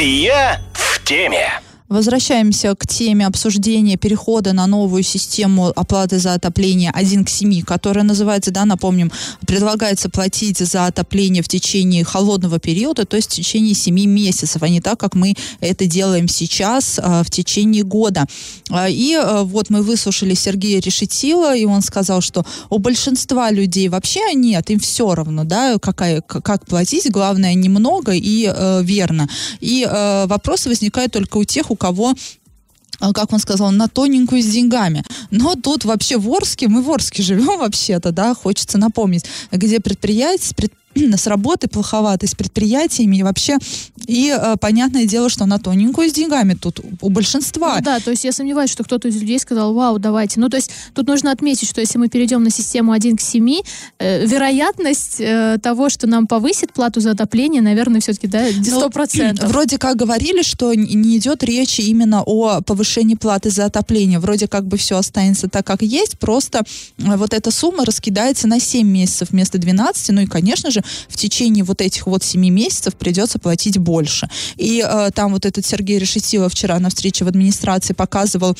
Я 0.03 0.59
в 0.73 1.03
теме. 1.03 1.61
Возвращаемся 1.91 2.73
к 2.73 2.87
теме 2.87 3.27
обсуждения 3.27 3.97
перехода 3.97 4.53
на 4.53 4.65
новую 4.65 5.03
систему 5.03 5.73
оплаты 5.75 6.19
за 6.19 6.35
отопление 6.35 6.89
1 6.89 7.25
к 7.25 7.29
7, 7.29 7.63
которая 7.63 8.05
называется, 8.05 8.49
да, 8.51 8.63
напомним, 8.63 9.11
предлагается 9.45 10.09
платить 10.09 10.59
за 10.59 10.85
отопление 10.85 11.43
в 11.43 11.49
течение 11.49 12.05
холодного 12.05 12.59
периода, 12.59 13.05
то 13.05 13.17
есть 13.17 13.33
в 13.33 13.35
течение 13.35 13.73
7 13.73 13.93
месяцев, 14.05 14.63
а 14.63 14.69
не 14.69 14.79
так, 14.79 15.01
как 15.01 15.15
мы 15.15 15.35
это 15.59 15.85
делаем 15.85 16.29
сейчас 16.29 16.97
а, 16.97 17.23
в 17.25 17.29
течение 17.29 17.83
года. 17.83 18.25
А, 18.69 18.87
и 18.87 19.13
а, 19.13 19.43
вот 19.43 19.69
мы 19.69 19.81
выслушали 19.81 20.33
Сергея 20.33 20.79
Решетила, 20.79 21.53
и 21.53 21.65
он 21.65 21.81
сказал, 21.81 22.21
что 22.21 22.45
у 22.69 22.79
большинства 22.79 23.51
людей 23.51 23.89
вообще 23.89 24.33
нет, 24.33 24.69
им 24.69 24.79
все 24.79 25.13
равно, 25.13 25.43
да, 25.43 25.77
какая, 25.77 26.21
как 26.21 26.65
платить, 26.65 27.11
главное 27.11 27.53
немного 27.53 28.13
и 28.13 28.49
верно. 28.81 29.27
И 29.59 29.85
вопросы 30.25 30.69
возникают 30.69 31.11
только 31.11 31.35
у 31.35 31.43
тех, 31.43 31.69
у 31.69 31.80
кого 31.81 32.13
а, 32.99 33.13
как 33.13 33.33
он 33.33 33.39
сказал, 33.39 33.71
на 33.71 33.87
тоненькую 33.87 34.43
с 34.43 34.45
деньгами. 34.45 35.03
Но 35.31 35.55
тут 35.55 35.85
вообще 35.85 36.17
в 36.17 36.31
Орске, 36.31 36.67
мы 36.67 36.83
в 36.83 36.91
Орске 36.91 37.23
живем 37.23 37.57
вообще-то, 37.59 38.11
да, 38.11 38.35
хочется 38.35 38.77
напомнить, 38.77 39.25
где 39.51 39.79
предприятие, 39.79 40.53
с 41.17 41.27
работы 41.27 41.67
плоховато, 41.67 42.27
с 42.27 42.35
предприятиями 42.35 43.17
и 43.17 43.23
вообще. 43.23 43.57
И 44.07 44.35
э, 44.35 44.55
понятное 44.59 45.05
дело, 45.05 45.29
что 45.29 45.45
на 45.45 45.59
тоненькую 45.59 46.09
с 46.09 46.13
деньгами 46.13 46.53
тут 46.53 46.79
у 47.01 47.09
большинства. 47.09 47.75
Ну, 47.77 47.85
да, 47.85 47.99
то 47.99 48.11
есть 48.11 48.23
я 48.23 48.31
сомневаюсь, 48.31 48.71
что 48.71 48.83
кто-то 48.83 49.07
из 49.07 49.15
людей 49.15 49.39
сказал, 49.39 49.73
вау, 49.73 49.99
давайте. 49.99 50.39
Ну, 50.39 50.49
то 50.49 50.57
есть 50.57 50.71
тут 50.93 51.07
нужно 51.07 51.31
отметить, 51.31 51.69
что 51.69 51.81
если 51.81 51.97
мы 51.97 52.09
перейдем 52.09 52.43
на 52.43 52.49
систему 52.49 52.91
1 52.91 53.17
к 53.17 53.21
7, 53.21 53.61
э, 53.99 54.25
вероятность 54.25 55.17
э, 55.19 55.57
того, 55.61 55.89
что 55.89 56.07
нам 56.07 56.27
повысит 56.27 56.73
плату 56.73 56.99
за 56.99 57.11
отопление, 57.11 57.61
наверное, 57.61 58.01
все-таки, 58.01 58.27
да, 58.27 58.49
100%. 58.49 59.37
Ну, 59.41 59.47
вроде 59.47 59.77
как 59.77 59.97
говорили, 59.97 60.41
что 60.41 60.73
не 60.73 61.17
идет 61.17 61.43
речи 61.43 61.81
именно 61.81 62.23
о 62.25 62.61
повышении 62.61 63.15
платы 63.15 63.49
за 63.49 63.65
отопление. 63.65 64.19
Вроде 64.19 64.47
как 64.47 64.65
бы 64.65 64.77
все 64.77 64.97
останется 64.97 65.47
так, 65.47 65.65
как 65.65 65.81
есть, 65.81 66.17
просто 66.19 66.63
э, 66.97 67.17
вот 67.17 67.33
эта 67.33 67.51
сумма 67.51 67.85
раскидается 67.85 68.47
на 68.47 68.59
7 68.59 68.87
месяцев 68.87 69.29
вместо 69.31 69.57
12. 69.57 70.09
Ну 70.09 70.21
и, 70.21 70.25
конечно 70.25 70.71
же, 70.71 70.80
же 70.81 70.91
в 71.07 71.15
течение 71.15 71.63
вот 71.63 71.81
этих 71.81 72.07
вот 72.07 72.23
семи 72.23 72.49
месяцев 72.49 72.95
придется 72.95 73.39
платить 73.39 73.77
больше. 73.77 74.27
И 74.57 74.83
э, 74.85 75.09
там 75.13 75.33
вот 75.33 75.45
этот 75.45 75.65
Сергей 75.65 75.99
Решетилов 75.99 76.51
вчера 76.51 76.79
на 76.79 76.89
встрече 76.89 77.25
в 77.25 77.27
администрации 77.27 77.93
показывал 77.93 78.55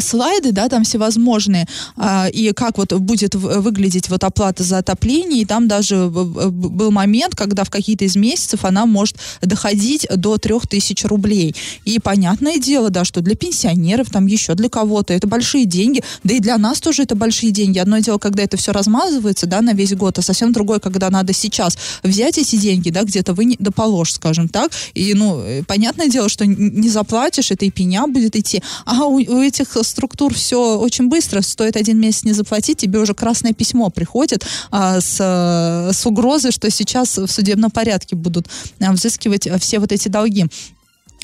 слайды, 0.00 0.52
да, 0.52 0.68
там 0.68 0.84
всевозможные, 0.84 1.66
а, 1.96 2.28
и 2.28 2.52
как 2.52 2.78
вот 2.78 2.92
будет 2.92 3.34
выглядеть 3.34 4.08
вот 4.08 4.24
оплата 4.24 4.62
за 4.62 4.78
отопление, 4.78 5.42
и 5.42 5.44
там 5.44 5.68
даже 5.68 6.08
был 6.08 6.90
момент, 6.90 7.34
когда 7.34 7.64
в 7.64 7.70
какие-то 7.70 8.04
из 8.04 8.16
месяцев 8.16 8.64
она 8.64 8.86
может 8.86 9.16
доходить 9.42 10.06
до 10.14 10.38
3000 10.38 11.06
рублей. 11.06 11.54
И 11.84 11.98
понятное 11.98 12.58
дело, 12.58 12.90
да, 12.90 13.04
что 13.04 13.20
для 13.20 13.34
пенсионеров, 13.34 14.10
там 14.10 14.26
еще 14.26 14.54
для 14.54 14.68
кого-то 14.68 15.12
это 15.12 15.26
большие 15.26 15.64
деньги, 15.64 16.02
да 16.24 16.34
и 16.34 16.40
для 16.40 16.58
нас 16.58 16.80
тоже 16.80 17.02
это 17.02 17.14
большие 17.14 17.52
деньги. 17.52 17.78
Одно 17.78 17.98
дело, 17.98 18.18
когда 18.18 18.42
это 18.42 18.56
все 18.56 18.72
размазывается, 18.72 19.46
да, 19.46 19.60
на 19.60 19.72
весь 19.72 19.94
год, 19.94 20.18
а 20.18 20.22
совсем 20.22 20.52
другое, 20.52 20.78
когда 20.78 21.10
надо 21.10 21.32
сейчас 21.32 21.78
взять 22.02 22.38
эти 22.38 22.56
деньги, 22.56 22.90
да, 22.90 23.02
где-то 23.02 23.34
вы 23.34 23.44
не 23.44 23.56
доположь, 23.58 24.12
скажем 24.12 24.48
так, 24.48 24.72
и, 24.94 25.14
ну, 25.14 25.40
э, 25.40 25.62
понятное 25.64 26.08
дело, 26.08 26.28
что 26.28 26.46
не 26.46 26.88
заплатишь, 26.88 27.50
это 27.50 27.64
и 27.64 27.70
пеня 27.70 28.06
будет 28.06 28.36
идти, 28.36 28.62
а 28.84 29.04
у, 29.04 29.16
у 29.16 29.42
этих 29.42 29.76
структур 29.82 30.34
все 30.34 30.78
очень 30.78 31.08
быстро. 31.08 31.40
Стоит 31.40 31.76
один 31.76 31.98
месяц 31.98 32.24
не 32.24 32.32
заплатить, 32.32 32.78
тебе 32.78 32.98
уже 32.98 33.14
красное 33.14 33.52
письмо 33.52 33.90
приходит 33.90 34.46
а, 34.70 35.00
с, 35.00 35.16
с 35.92 36.06
угрозой, 36.06 36.52
что 36.52 36.70
сейчас 36.70 37.18
в 37.18 37.28
судебном 37.28 37.70
порядке 37.70 38.16
будут 38.16 38.46
а, 38.80 38.92
взыскивать 38.92 39.48
все 39.60 39.78
вот 39.78 39.92
эти 39.92 40.08
долги. 40.08 40.46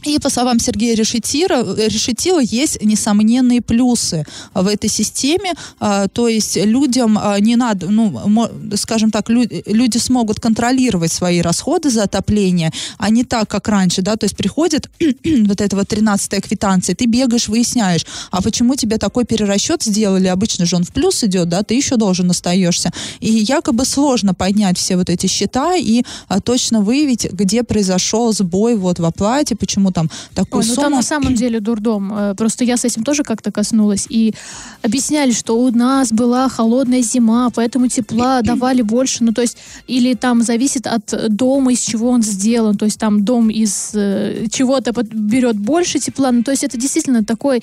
И 0.04 0.18
по 0.18 0.30
словам 0.30 0.58
Сергея 0.58 0.94
Решетира, 0.94 1.64
Решетила, 1.76 2.40
есть 2.40 2.82
несомненные 2.82 3.60
плюсы 3.60 4.24
в 4.52 4.66
этой 4.66 4.90
системе. 4.90 5.52
А, 5.80 6.08
то 6.08 6.28
есть 6.28 6.56
людям 6.56 7.18
а, 7.20 7.40
не 7.40 7.56
надо, 7.56 7.88
ну, 7.88 8.48
скажем 8.76 9.10
так, 9.10 9.28
люди 9.28 9.98
смогут 9.98 10.40
контролировать 10.40 11.12
свои 11.12 11.40
расходы 11.40 11.90
за 11.90 12.04
отопление, 12.04 12.70
а 12.98 13.10
не 13.10 13.24
так, 13.24 13.48
как 13.48 13.68
раньше, 13.68 14.02
да, 14.02 14.16
то 14.16 14.24
есть 14.24 14.36
приходит 14.36 14.90
вот 15.00 15.60
эта 15.60 15.76
вот 15.76 15.92
13-я 15.92 16.40
квитанция, 16.40 16.94
ты 16.94 17.06
бегаешь, 17.06 17.48
выясняешь, 17.48 18.04
а 18.30 18.42
почему 18.42 18.74
тебе 18.76 18.98
такой 18.98 19.24
перерасчет 19.24 19.82
сделали, 19.82 20.26
обычно 20.26 20.66
же 20.66 20.76
он 20.76 20.84
в 20.84 20.92
плюс 20.92 21.24
идет, 21.24 21.48
да, 21.48 21.62
ты 21.62 21.74
еще 21.74 21.96
должен 21.96 22.30
остаешься. 22.30 22.90
И 23.20 23.30
якобы 23.32 23.84
сложно 23.84 24.34
поднять 24.34 24.78
все 24.78 24.96
вот 24.96 25.08
эти 25.08 25.26
счета 25.26 25.76
и 25.76 26.02
а, 26.28 26.40
точно 26.40 26.80
выявить, 26.80 27.30
где 27.32 27.62
произошел 27.62 28.32
сбой 28.32 28.76
вот 28.76 28.98
в 28.98 29.04
оплате, 29.04 29.56
почему 29.56 29.92
там 29.94 30.10
такую 30.34 30.62
Ой, 30.62 30.68
ну 30.68 30.74
сумму. 30.74 30.88
там 30.88 30.92
на 30.92 31.02
самом 31.02 31.34
деле 31.34 31.60
дурдом. 31.60 32.12
Э, 32.12 32.34
просто 32.34 32.64
я 32.64 32.76
с 32.76 32.84
этим 32.84 33.04
тоже 33.04 33.22
как-то 33.22 33.50
коснулась. 33.50 34.06
И 34.10 34.34
объясняли, 34.82 35.32
что 35.32 35.58
у 35.58 35.70
нас 35.70 36.12
была 36.12 36.48
холодная 36.48 37.02
зима, 37.02 37.50
поэтому 37.54 37.88
тепла 37.88 38.42
давали 38.42 38.82
больше. 38.82 39.24
Ну, 39.24 39.32
то 39.32 39.42
есть, 39.42 39.56
или 39.86 40.14
там 40.14 40.42
зависит 40.42 40.86
от 40.86 41.34
дома, 41.34 41.72
из 41.72 41.80
чего 41.80 42.10
он 42.10 42.22
сделан. 42.22 42.76
То 42.76 42.84
есть, 42.84 42.98
там 42.98 43.24
дом 43.24 43.48
из 43.48 43.92
э, 43.94 44.46
чего-то 44.50 44.92
берет 45.02 45.56
больше 45.58 45.98
тепла. 45.98 46.32
Ну, 46.32 46.42
то 46.42 46.50
есть, 46.50 46.64
это 46.64 46.76
действительно 46.76 47.24
такой... 47.24 47.62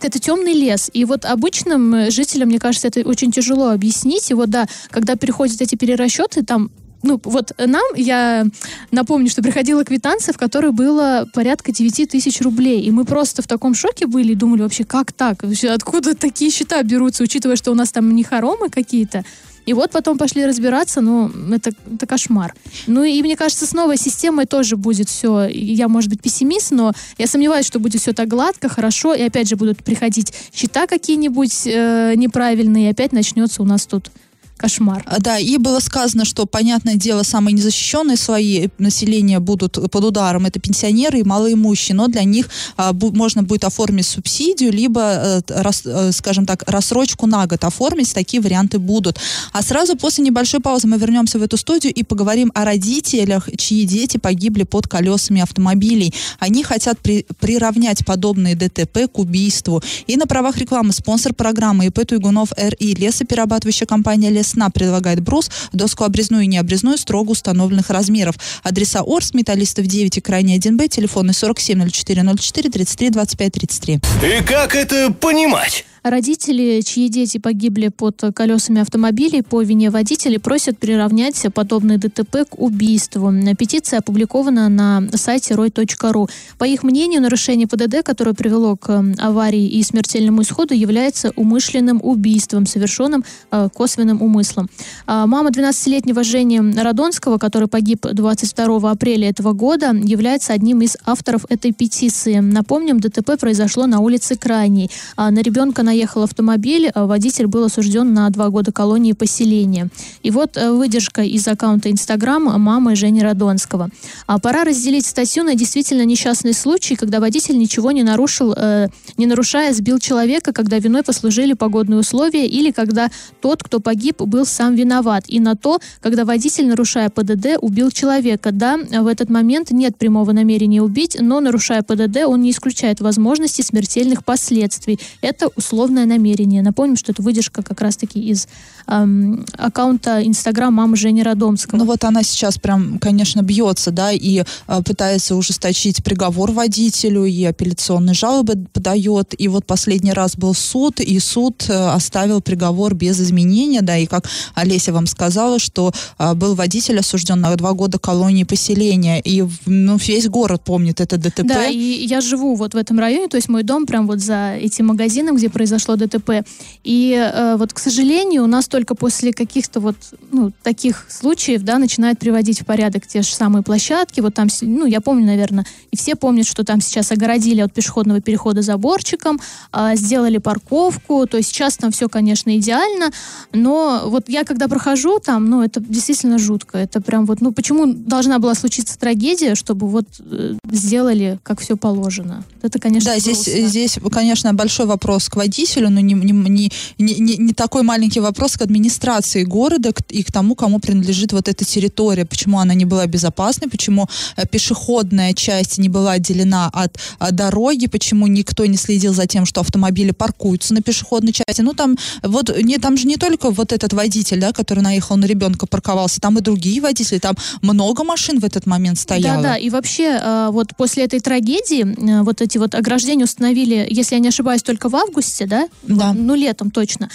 Это 0.00 0.18
темный 0.18 0.54
лес. 0.54 0.90
И 0.94 1.04
вот 1.04 1.24
обычным 1.24 2.10
жителям, 2.10 2.48
мне 2.48 2.58
кажется, 2.58 2.88
это 2.88 3.00
очень 3.00 3.32
тяжело 3.32 3.68
объяснить. 3.68 4.30
И 4.30 4.34
вот, 4.34 4.48
да, 4.48 4.66
когда 4.90 5.16
переходят 5.16 5.60
эти 5.60 5.74
перерасчеты, 5.74 6.42
там 6.42 6.70
ну, 7.02 7.20
вот 7.24 7.52
нам, 7.58 7.82
я 7.94 8.46
напомню, 8.90 9.30
что 9.30 9.42
приходила 9.42 9.84
квитанция, 9.84 10.32
в 10.32 10.38
которой 10.38 10.72
было 10.72 11.28
порядка 11.32 11.72
9 11.72 12.10
тысяч 12.10 12.40
рублей. 12.40 12.82
И 12.82 12.90
мы 12.90 13.04
просто 13.04 13.42
в 13.42 13.46
таком 13.46 13.74
шоке 13.74 14.06
были 14.06 14.32
и 14.32 14.34
думали 14.34 14.62
вообще, 14.62 14.84
как 14.84 15.12
так? 15.12 15.44
Откуда 15.64 16.14
такие 16.14 16.50
счета 16.50 16.82
берутся, 16.82 17.22
учитывая, 17.22 17.56
что 17.56 17.70
у 17.70 17.74
нас 17.74 17.92
там 17.92 18.14
не 18.14 18.24
хоромы 18.24 18.68
какие-то. 18.68 19.24
И 19.68 19.74
вот 19.74 19.90
потом 19.90 20.16
пошли 20.16 20.46
разбираться, 20.46 21.02
ну, 21.02 21.30
это, 21.52 21.72
это 21.92 22.06
кошмар. 22.06 22.54
Ну, 22.86 23.04
и 23.04 23.20
мне 23.20 23.36
кажется, 23.36 23.66
с 23.66 23.74
новой 23.74 23.98
системой 23.98 24.46
тоже 24.46 24.76
будет 24.78 25.10
все. 25.10 25.46
Я, 25.46 25.88
может 25.88 26.08
быть, 26.08 26.22
пессимист, 26.22 26.70
но 26.70 26.94
я 27.18 27.26
сомневаюсь, 27.26 27.66
что 27.66 27.78
будет 27.78 28.00
все 28.00 28.14
так 28.14 28.28
гладко, 28.28 28.70
хорошо. 28.70 29.12
И 29.12 29.20
опять 29.20 29.46
же 29.46 29.56
будут 29.56 29.84
приходить 29.84 30.32
счета 30.54 30.86
какие-нибудь 30.86 31.66
э, 31.66 32.14
неправильные, 32.16 32.86
и 32.86 32.90
опять 32.90 33.12
начнется 33.12 33.60
у 33.60 33.66
нас 33.66 33.84
тут 33.84 34.10
Кошмар. 34.58 35.02
А, 35.06 35.20
да, 35.20 35.38
и 35.38 35.56
было 35.56 35.78
сказано, 35.78 36.24
что, 36.24 36.44
понятное 36.44 36.96
дело, 36.96 37.22
самые 37.22 37.54
незащищенные 37.54 38.16
слои 38.16 38.68
населения 38.78 39.38
будут 39.38 39.78
под 39.90 40.04
ударом. 40.04 40.46
Это 40.46 40.58
пенсионеры 40.58 41.20
и 41.20 41.22
малоимущие, 41.22 41.94
но 41.94 42.08
для 42.08 42.24
них 42.24 42.48
а, 42.76 42.92
бу- 42.92 43.14
можно 43.16 43.42
будет 43.42 43.64
оформить 43.64 44.06
субсидию, 44.06 44.72
либо, 44.72 45.00
а, 45.02 45.42
рас, 45.48 45.82
а, 45.86 46.10
скажем 46.12 46.44
так, 46.44 46.64
рассрочку 46.66 47.26
на 47.26 47.46
год 47.46 47.64
оформить. 47.64 48.12
Такие 48.12 48.42
варианты 48.42 48.80
будут. 48.80 49.18
А 49.52 49.62
сразу 49.62 49.96
после 49.96 50.24
небольшой 50.24 50.60
паузы 50.60 50.88
мы 50.88 50.98
вернемся 50.98 51.38
в 51.38 51.42
эту 51.42 51.56
студию 51.56 51.94
и 51.94 52.02
поговорим 52.02 52.50
о 52.54 52.64
родителях, 52.64 53.48
чьи 53.56 53.84
дети 53.84 54.16
погибли 54.18 54.64
под 54.64 54.88
колесами 54.88 55.40
автомобилей. 55.40 56.12
Они 56.40 56.64
хотят 56.64 56.98
при, 56.98 57.24
приравнять 57.38 58.04
подобные 58.04 58.56
ДТП 58.56 59.06
к 59.12 59.18
убийству. 59.18 59.82
И 60.08 60.16
на 60.16 60.26
правах 60.26 60.56
рекламы 60.56 60.92
спонсор 60.92 61.32
программы 61.32 61.86
ИП 61.86 62.04
Туйгунов 62.04 62.50
РИ, 62.56 62.94
лесоперерабатывающая 62.96 63.86
компания 63.86 64.30
«Лес 64.30 64.47
Весна 64.48 64.70
предлагает 64.70 65.20
брус, 65.20 65.50
доску 65.72 66.04
обрезную 66.04 66.44
и 66.44 66.46
необрезную 66.46 66.96
строго 66.96 67.32
установленных 67.32 67.90
размеров. 67.90 68.36
Адреса 68.62 69.02
Орс, 69.02 69.34
Металлистов 69.34 69.86
9 69.86 70.16
и 70.16 70.20
крайне 70.22 70.56
1Б, 70.56 70.88
телефоны 70.88 71.34
47 71.34 71.90
04 71.90 72.22
04 72.22 72.70
33 72.70 73.10
25 73.10 73.52
33. 73.52 73.94
И 73.94 74.42
как 74.44 74.74
это 74.74 75.12
понимать? 75.12 75.84
Родители, 76.10 76.80
чьи 76.80 77.08
дети 77.10 77.36
погибли 77.36 77.88
под 77.88 78.22
колесами 78.34 78.80
автомобилей 78.80 79.42
по 79.42 79.62
вине 79.62 79.90
водителей, 79.90 80.38
просят 80.38 80.78
приравнять 80.78 81.44
подобные 81.52 81.98
ДТП 81.98 82.48
к 82.48 82.58
убийству. 82.58 83.30
Петиция 83.58 83.98
опубликована 83.98 84.70
на 84.70 85.06
сайте 85.14 85.52
roy.ru. 85.52 86.30
По 86.56 86.64
их 86.64 86.82
мнению, 86.82 87.20
нарушение 87.20 87.66
ПДД, 87.66 88.02
которое 88.02 88.32
привело 88.32 88.74
к 88.76 89.04
аварии 89.18 89.68
и 89.68 89.82
смертельному 89.82 90.42
исходу, 90.42 90.72
является 90.72 91.30
умышленным 91.36 92.00
убийством, 92.02 92.64
совершенным 92.64 93.22
э, 93.50 93.68
косвенным 93.74 94.22
умыслом. 94.22 94.70
А 95.06 95.26
мама 95.26 95.50
12-летнего 95.50 96.24
Жени 96.24 96.60
Радонского, 96.60 97.36
который 97.36 97.68
погиб 97.68 98.06
22 98.10 98.90
апреля 98.90 99.28
этого 99.28 99.52
года, 99.52 99.92
является 99.92 100.54
одним 100.54 100.80
из 100.80 100.96
авторов 101.04 101.44
этой 101.50 101.72
петиции. 101.72 102.38
Напомним, 102.38 102.98
ДТП 102.98 103.38
произошло 103.38 103.86
на 103.86 104.00
улице 104.00 104.36
Крайней. 104.36 104.90
А 105.16 105.30
на 105.30 105.40
ребенка 105.40 105.82
наехал 105.82 105.97
автомобиль, 106.04 106.90
а 106.94 107.06
водитель 107.06 107.46
был 107.46 107.64
осужден 107.64 108.12
на 108.12 108.28
два 108.30 108.50
года 108.50 108.72
колонии 108.72 109.12
поселения. 109.12 109.88
И 110.22 110.30
вот 110.30 110.56
э, 110.56 110.70
выдержка 110.70 111.22
из 111.22 111.46
аккаунта 111.48 111.90
Инстаграм 111.90 112.42
мамы 112.42 112.96
Жени 112.96 113.22
Радонского. 113.22 113.90
А 114.26 114.38
пора 114.38 114.64
разделить 114.64 115.06
статью 115.06 115.44
на 115.44 115.54
действительно 115.54 116.04
несчастный 116.04 116.52
случай, 116.52 116.96
когда 116.96 117.20
водитель 117.20 117.58
ничего 117.58 117.92
не 117.92 118.02
нарушил, 118.02 118.54
э, 118.56 118.88
не 119.16 119.26
нарушая, 119.26 119.72
сбил 119.72 119.98
человека, 119.98 120.52
когда 120.52 120.78
виной 120.78 121.02
послужили 121.02 121.54
погодные 121.54 121.98
условия 121.98 122.46
или 122.46 122.70
когда 122.70 123.10
тот, 123.40 123.62
кто 123.62 123.80
погиб, 123.80 124.20
был 124.22 124.46
сам 124.46 124.74
виноват. 124.74 125.24
И 125.28 125.40
на 125.40 125.56
то, 125.56 125.80
когда 126.00 126.24
водитель, 126.24 126.66
нарушая 126.68 127.10
ПДД, 127.10 127.58
убил 127.60 127.90
человека. 127.90 128.52
Да, 128.52 128.76
в 128.76 129.06
этот 129.06 129.30
момент 129.30 129.70
нет 129.70 129.96
прямого 129.96 130.32
намерения 130.32 130.82
убить, 130.82 131.16
но 131.20 131.40
нарушая 131.40 131.82
ПДД, 131.82 132.24
он 132.26 132.42
не 132.42 132.50
исключает 132.50 133.00
возможности 133.00 133.62
смертельных 133.62 134.24
последствий. 134.24 134.98
Это 135.22 135.48
условие 135.56 135.77
условное 135.78 136.06
намерение. 136.06 136.60
Напомним, 136.60 136.96
что 136.96 137.12
это 137.12 137.22
выдержка 137.22 137.62
как 137.62 137.80
раз-таки 137.80 138.18
из 138.18 138.48
эм, 138.88 139.44
аккаунта 139.56 140.26
Инстаграм 140.26 140.74
мамы 140.74 140.96
Жени 140.96 141.22
Радомского. 141.22 141.78
Ну 141.78 141.84
вот 141.84 142.02
она 142.02 142.24
сейчас 142.24 142.58
прям, 142.58 142.98
конечно, 142.98 143.42
бьется, 143.42 143.92
да, 143.92 144.10
и 144.10 144.42
э, 144.42 144.82
пытается 144.84 145.36
ужесточить 145.36 146.02
приговор 146.02 146.50
водителю, 146.50 147.26
и 147.26 147.44
апелляционные 147.44 148.14
жалобы 148.14 148.66
подает. 148.72 149.34
И 149.38 149.46
вот 149.46 149.66
последний 149.66 150.12
раз 150.12 150.36
был 150.36 150.52
суд, 150.52 151.00
и 151.00 151.20
суд 151.20 151.64
э, 151.68 151.72
оставил 151.72 152.40
приговор 152.40 152.94
без 152.94 153.20
изменения, 153.20 153.82
да, 153.82 153.96
и 153.96 154.06
как 154.06 154.28
Олеся 154.56 154.92
вам 154.92 155.06
сказала, 155.06 155.60
что 155.60 155.92
э, 156.18 156.34
был 156.34 156.56
водитель 156.56 156.98
осужден 156.98 157.40
на 157.40 157.54
два 157.54 157.72
года 157.72 158.00
колонии 158.00 158.44
поселения, 158.44 159.20
и 159.20 159.44
ну, 159.66 159.96
весь 159.96 160.28
город 160.28 160.62
помнит 160.64 161.00
это 161.00 161.18
ДТП. 161.18 161.44
Да, 161.44 161.66
и 161.66 162.04
я 162.06 162.20
живу 162.20 162.56
вот 162.56 162.74
в 162.74 162.76
этом 162.76 162.98
районе, 162.98 163.28
то 163.28 163.36
есть 163.36 163.48
мой 163.48 163.62
дом 163.62 163.86
прям 163.86 164.08
вот 164.08 164.18
за 164.18 164.54
этим 164.54 164.86
магазином, 164.86 165.36
где 165.36 165.48
произошло 165.48 165.67
произошло 165.68 165.96
ДТП. 165.96 166.44
И 166.82 167.12
э, 167.12 167.56
вот, 167.56 167.72
к 167.72 167.78
сожалению, 167.78 168.44
у 168.44 168.46
нас 168.46 168.68
только 168.68 168.94
после 168.94 169.32
каких-то 169.32 169.80
вот 169.80 169.96
ну, 170.32 170.50
таких 170.62 171.06
случаев, 171.10 171.62
да, 171.62 171.78
начинают 171.78 172.18
приводить 172.18 172.62
в 172.62 172.64
порядок 172.64 173.06
те 173.06 173.22
же 173.22 173.28
самые 173.28 173.62
площадки. 173.62 174.20
Вот 174.20 174.34
там, 174.34 174.48
ну, 174.62 174.86
я 174.86 175.00
помню, 175.00 175.26
наверное, 175.26 175.66
и 175.90 175.96
все 175.96 176.16
помнят, 176.16 176.46
что 176.46 176.64
там 176.64 176.80
сейчас 176.80 177.12
огородили 177.12 177.60
от 177.60 177.72
пешеходного 177.74 178.20
перехода 178.20 178.62
заборчиком, 178.62 179.40
э, 179.72 179.96
сделали 179.96 180.38
парковку. 180.38 181.26
То 181.26 181.36
есть 181.36 181.50
сейчас 181.50 181.76
там 181.76 181.90
все, 181.90 182.08
конечно, 182.08 182.56
идеально, 182.56 183.10
но 183.52 184.04
вот 184.06 184.28
я 184.28 184.44
когда 184.44 184.68
прохожу 184.68 185.18
там, 185.18 185.50
ну, 185.50 185.62
это 185.62 185.80
действительно 185.80 186.38
жутко. 186.38 186.78
Это 186.78 187.02
прям 187.02 187.26
вот, 187.26 187.42
ну, 187.42 187.52
почему 187.52 187.86
должна 187.86 188.38
была 188.38 188.54
случиться 188.54 188.98
трагедия, 188.98 189.54
чтобы 189.54 189.86
вот 189.86 190.06
э, 190.18 190.54
сделали, 190.70 191.38
как 191.42 191.60
все 191.60 191.76
положено? 191.76 192.44
Это, 192.62 192.78
конечно, 192.78 193.12
Да, 193.12 193.18
здесь, 193.18 193.44
здесь, 193.44 193.98
конечно, 194.10 194.54
большой 194.54 194.86
вопрос 194.86 195.28
к 195.28 195.36
водителям 195.36 195.57
водителю, 195.58 195.90
но 195.90 196.00
не, 196.00 196.14
не, 196.14 196.32
не, 196.32 196.70
не, 196.98 197.36
не 197.36 197.52
такой 197.52 197.82
маленький 197.82 198.20
вопрос 198.20 198.56
к 198.56 198.62
администрации 198.62 199.44
города 199.44 199.92
и 200.08 200.22
к 200.22 200.32
тому, 200.32 200.54
кому 200.54 200.78
принадлежит 200.78 201.32
вот 201.32 201.48
эта 201.48 201.64
территория, 201.64 202.24
почему 202.24 202.58
она 202.58 202.74
не 202.74 202.84
была 202.84 203.06
безопасной, 203.06 203.68
почему 203.68 204.06
э, 204.36 204.46
пешеходная 204.46 205.34
часть 205.34 205.78
не 205.78 205.88
была 205.88 206.12
отделена 206.12 206.70
от, 206.72 206.98
от 207.18 207.34
дороги, 207.34 207.86
почему 207.86 208.26
никто 208.26 208.66
не 208.66 208.76
следил 208.76 209.14
за 209.14 209.26
тем, 209.26 209.46
что 209.46 209.60
автомобили 209.60 210.12
паркуются 210.12 210.74
на 210.74 210.82
пешеходной 210.82 211.32
части. 211.32 211.62
Ну, 211.62 211.74
там, 211.74 211.96
вот, 212.22 212.56
не, 212.62 212.78
там 212.78 212.96
же 212.96 213.06
не 213.06 213.16
только 213.16 213.50
вот 213.50 213.72
этот 213.72 213.92
водитель, 213.92 214.40
да, 214.40 214.52
который 214.52 214.82
наехал 214.82 215.16
на 215.16 215.26
ребенка, 215.26 215.66
парковался, 215.66 216.20
там 216.20 216.38
и 216.38 216.40
другие 216.40 216.80
водители, 216.80 217.18
там 217.18 217.34
много 217.62 218.04
машин 218.04 218.40
в 218.40 218.44
этот 218.44 218.66
момент 218.66 218.98
стояло. 218.98 219.42
Да, 219.42 219.48
да, 219.48 219.56
и 219.56 219.70
вообще, 219.70 220.20
э, 220.22 220.48
вот 220.52 220.68
после 220.76 221.04
этой 221.04 221.20
трагедии, 221.20 221.84
э, 221.84 222.22
вот 222.22 222.40
эти 222.40 222.58
вот 222.58 222.74
ограждения 222.74 223.24
установили, 223.24 223.86
если 223.90 224.16
я 224.16 224.20
не 224.20 224.28
ошибаюсь, 224.28 224.62
только 224.62 224.88
в 224.88 224.96
августе, 224.96 225.47
да? 225.48 225.68
Да. 225.82 226.12
Ну, 226.12 226.34
летом 226.34 226.70
точно. 226.70 227.08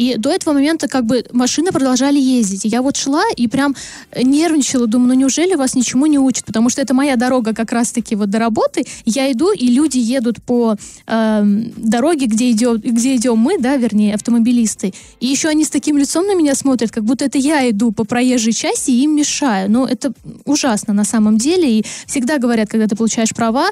И 0.00 0.16
до 0.16 0.30
этого 0.30 0.54
момента 0.54 0.88
как 0.88 1.04
бы 1.04 1.26
машины 1.30 1.72
продолжали 1.72 2.18
ездить. 2.18 2.64
Я 2.64 2.80
вот 2.80 2.96
шла 2.96 3.22
и 3.36 3.46
прям 3.48 3.76
нервничала, 4.16 4.86
думаю, 4.86 5.08
ну 5.08 5.14
неужели 5.14 5.54
вас 5.56 5.74
ничему 5.74 6.06
не 6.06 6.18
учат? 6.18 6.46
Потому 6.46 6.70
что 6.70 6.80
это 6.80 6.94
моя 6.94 7.16
дорога 7.16 7.52
как 7.52 7.70
раз-таки 7.70 8.16
вот 8.16 8.30
до 8.30 8.38
работы. 8.38 8.86
Я 9.04 9.30
иду, 9.30 9.52
и 9.52 9.66
люди 9.66 9.98
едут 9.98 10.42
по 10.42 10.76
э, 11.06 11.42
дороге, 11.76 12.24
где 12.26 12.50
идем, 12.50 12.78
где 12.78 13.14
идем 13.16 13.36
мы, 13.36 13.58
да, 13.58 13.76
вернее, 13.76 14.14
автомобилисты. 14.14 14.94
И 15.20 15.26
еще 15.26 15.48
они 15.48 15.64
с 15.64 15.70
таким 15.70 15.98
лицом 15.98 16.26
на 16.26 16.34
меня 16.34 16.54
смотрят, 16.54 16.90
как 16.90 17.04
будто 17.04 17.26
это 17.26 17.36
я 17.36 17.68
иду 17.68 17.92
по 17.92 18.04
проезжей 18.04 18.54
части 18.54 18.90
и 18.90 19.04
им 19.04 19.14
мешаю. 19.14 19.70
Но 19.70 19.86
это 19.86 20.14
ужасно 20.46 20.94
на 20.94 21.04
самом 21.04 21.36
деле. 21.36 21.80
И 21.80 21.84
всегда 22.06 22.38
говорят, 22.38 22.70
когда 22.70 22.86
ты 22.86 22.96
получаешь 22.96 23.34
права, 23.34 23.70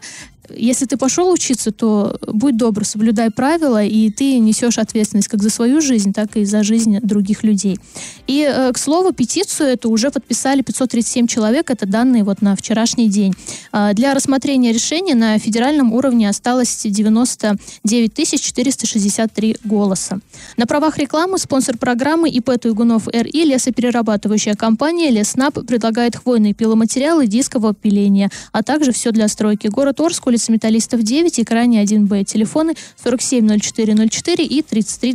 если 0.55 0.87
ты 0.87 0.97
пошел 0.97 1.31
учиться, 1.31 1.73
то 1.73 2.17
будь 2.27 2.57
добр, 2.57 2.85
соблюдай 2.85 3.31
правила, 3.31 3.83
и 3.83 4.11
ты 4.11 4.39
несешь 4.39 4.79
ответственность 4.79 5.29
как 5.29 5.43
за 5.43 5.51
свою 5.51 5.81
жизнь, 5.81 6.13
так 6.19 6.37
и 6.37 6.45
за 6.45 6.65
жизнь 6.65 6.99
других 7.01 7.45
людей. 7.45 7.79
И, 8.27 8.43
э, 8.43 8.73
к 8.73 8.79
слову, 8.79 9.13
петицию 9.13 9.69
эту 9.69 9.89
уже 9.89 10.11
подписали 10.11 10.63
537 10.63 11.29
человек, 11.29 11.71
это 11.71 11.87
данные 11.87 12.25
вот 12.25 12.43
на 12.43 12.57
вчерашний 12.57 13.09
день. 13.09 13.35
А, 13.71 13.93
для 13.93 14.15
рассмотрения 14.15 14.73
решения 14.73 15.15
на 15.15 15.39
федеральном 15.39 15.93
уровне 15.93 16.29
осталось 16.29 16.83
99 16.83 18.43
463 18.43 19.57
голоса. 19.63 20.19
На 20.57 20.67
правах 20.67 20.99
рекламы 20.99 21.39
спонсор 21.39 21.79
программы 21.79 22.29
ИП 22.31 22.59
Туйгунов 22.61 23.07
РИ 23.07 23.45
лесоперерабатывающая 23.45 24.55
компания 24.55 25.11
Леснаб 25.11 25.55
предлагает 25.69 26.17
хвойные 26.17 26.53
пиломатериалы 26.53 27.29
дискового 27.29 27.75
пиления, 27.75 28.29
а 28.51 28.65
также 28.65 28.91
все 28.91 29.13
для 29.13 29.29
стройки. 29.29 29.69
Город 29.69 30.01
Орск, 30.01 30.27
улица 30.27 30.51
Металлистов 30.51 31.05
9, 31.05 31.39
экране 31.39 31.81
1Б. 31.85 32.25
Телефоны 32.25 32.75
470404 33.05 34.45
и 34.45 34.63
33 34.63 35.15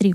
25 0.00 0.14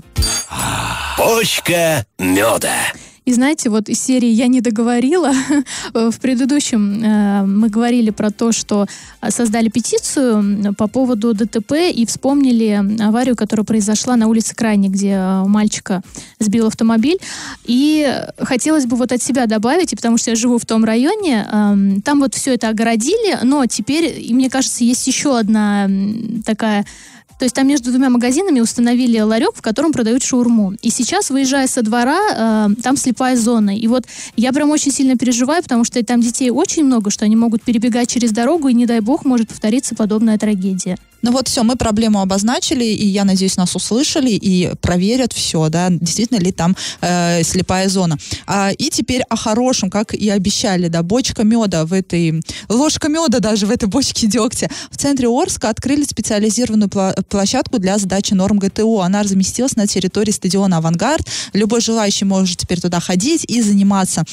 Почка 1.16 2.04
меда. 2.18 2.92
И 3.24 3.32
знаете, 3.32 3.70
вот 3.70 3.88
из 3.88 4.00
серии 4.00 4.28
«Я 4.28 4.48
не 4.48 4.60
договорила» 4.60 5.32
в 5.94 6.18
предыдущем 6.20 7.04
э, 7.04 7.46
мы 7.46 7.68
говорили 7.68 8.10
про 8.10 8.30
то, 8.30 8.50
что 8.50 8.86
создали 9.28 9.68
петицию 9.68 10.74
по 10.74 10.88
поводу 10.88 11.32
ДТП 11.32 11.72
и 11.94 12.04
вспомнили 12.04 12.82
аварию, 13.00 13.36
которая 13.36 13.64
произошла 13.64 14.16
на 14.16 14.26
улице 14.26 14.56
Крайне, 14.56 14.88
где 14.88 15.10
э, 15.10 15.44
мальчика 15.46 16.02
сбил 16.40 16.66
автомобиль. 16.66 17.18
И 17.64 18.12
хотелось 18.38 18.86
бы 18.86 18.96
вот 18.96 19.12
от 19.12 19.22
себя 19.22 19.46
добавить, 19.46 19.94
потому 19.94 20.18
что 20.18 20.30
я 20.30 20.36
живу 20.36 20.58
в 20.58 20.66
том 20.66 20.84
районе, 20.84 21.46
э, 21.46 22.00
там 22.04 22.18
вот 22.18 22.34
все 22.34 22.54
это 22.54 22.70
огородили, 22.70 23.38
но 23.44 23.66
теперь, 23.66 24.20
и 24.20 24.34
мне 24.34 24.50
кажется, 24.50 24.82
есть 24.82 25.06
еще 25.06 25.38
одна 25.38 25.88
такая 26.44 26.86
то 27.42 27.44
есть 27.44 27.56
там 27.56 27.66
между 27.66 27.90
двумя 27.90 28.08
магазинами 28.08 28.60
установили 28.60 29.18
ларек, 29.18 29.56
в 29.56 29.62
котором 29.62 29.90
продают 29.90 30.22
шаурму. 30.22 30.74
И 30.80 30.90
сейчас, 30.90 31.28
выезжая 31.28 31.66
со 31.66 31.82
двора, 31.82 32.68
э, 32.70 32.74
там 32.84 32.96
слепая 32.96 33.36
зона. 33.36 33.76
И 33.76 33.88
вот 33.88 34.04
я 34.36 34.52
прям 34.52 34.70
очень 34.70 34.92
сильно 34.92 35.16
переживаю, 35.16 35.60
потому 35.60 35.82
что 35.82 36.00
там 36.04 36.20
детей 36.20 36.50
очень 36.50 36.84
много, 36.84 37.10
что 37.10 37.24
они 37.24 37.34
могут 37.34 37.64
перебегать 37.64 38.08
через 38.08 38.30
дорогу, 38.30 38.68
и 38.68 38.74
не 38.74 38.86
дай 38.86 39.00
бог 39.00 39.24
может 39.24 39.48
повториться 39.48 39.96
подобная 39.96 40.38
трагедия. 40.38 40.96
Ну 41.22 41.30
вот 41.30 41.48
все, 41.48 41.62
мы 41.62 41.76
проблему 41.76 42.20
обозначили, 42.20 42.84
и 42.84 43.06
я 43.06 43.24
надеюсь, 43.24 43.56
нас 43.56 43.76
услышали 43.76 44.30
и 44.30 44.72
проверят 44.80 45.32
все, 45.32 45.68
да, 45.68 45.88
действительно 45.88 46.38
ли 46.38 46.50
там 46.50 46.76
э, 47.00 47.44
слепая 47.44 47.88
зона. 47.88 48.18
А, 48.46 48.70
и 48.72 48.90
теперь 48.90 49.22
о 49.28 49.36
хорошем, 49.36 49.88
как 49.88 50.14
и 50.14 50.28
обещали, 50.28 50.88
да, 50.88 51.04
бочка 51.04 51.44
меда 51.44 51.84
в 51.86 51.92
этой, 51.92 52.42
ложка 52.68 53.08
меда 53.08 53.38
даже 53.38 53.66
в 53.66 53.70
этой 53.70 53.88
бочке 53.88 54.26
дегтя. 54.26 54.68
В 54.90 54.96
центре 54.96 55.28
Орска 55.28 55.68
открыли 55.68 56.02
специализированную 56.02 56.90
площадку 57.32 57.78
для 57.78 57.98
сдачи 57.98 58.34
норм 58.34 58.58
ГТО. 58.58 59.00
Она 59.00 59.22
разместилась 59.22 59.74
на 59.74 59.86
территории 59.86 60.30
стадиона 60.30 60.76
«Авангард». 60.76 61.26
Любой 61.54 61.80
желающий 61.80 62.26
может 62.26 62.58
теперь 62.58 62.80
туда 62.80 63.00
ходить 63.00 63.44
и 63.48 63.62
заниматься 63.62 64.24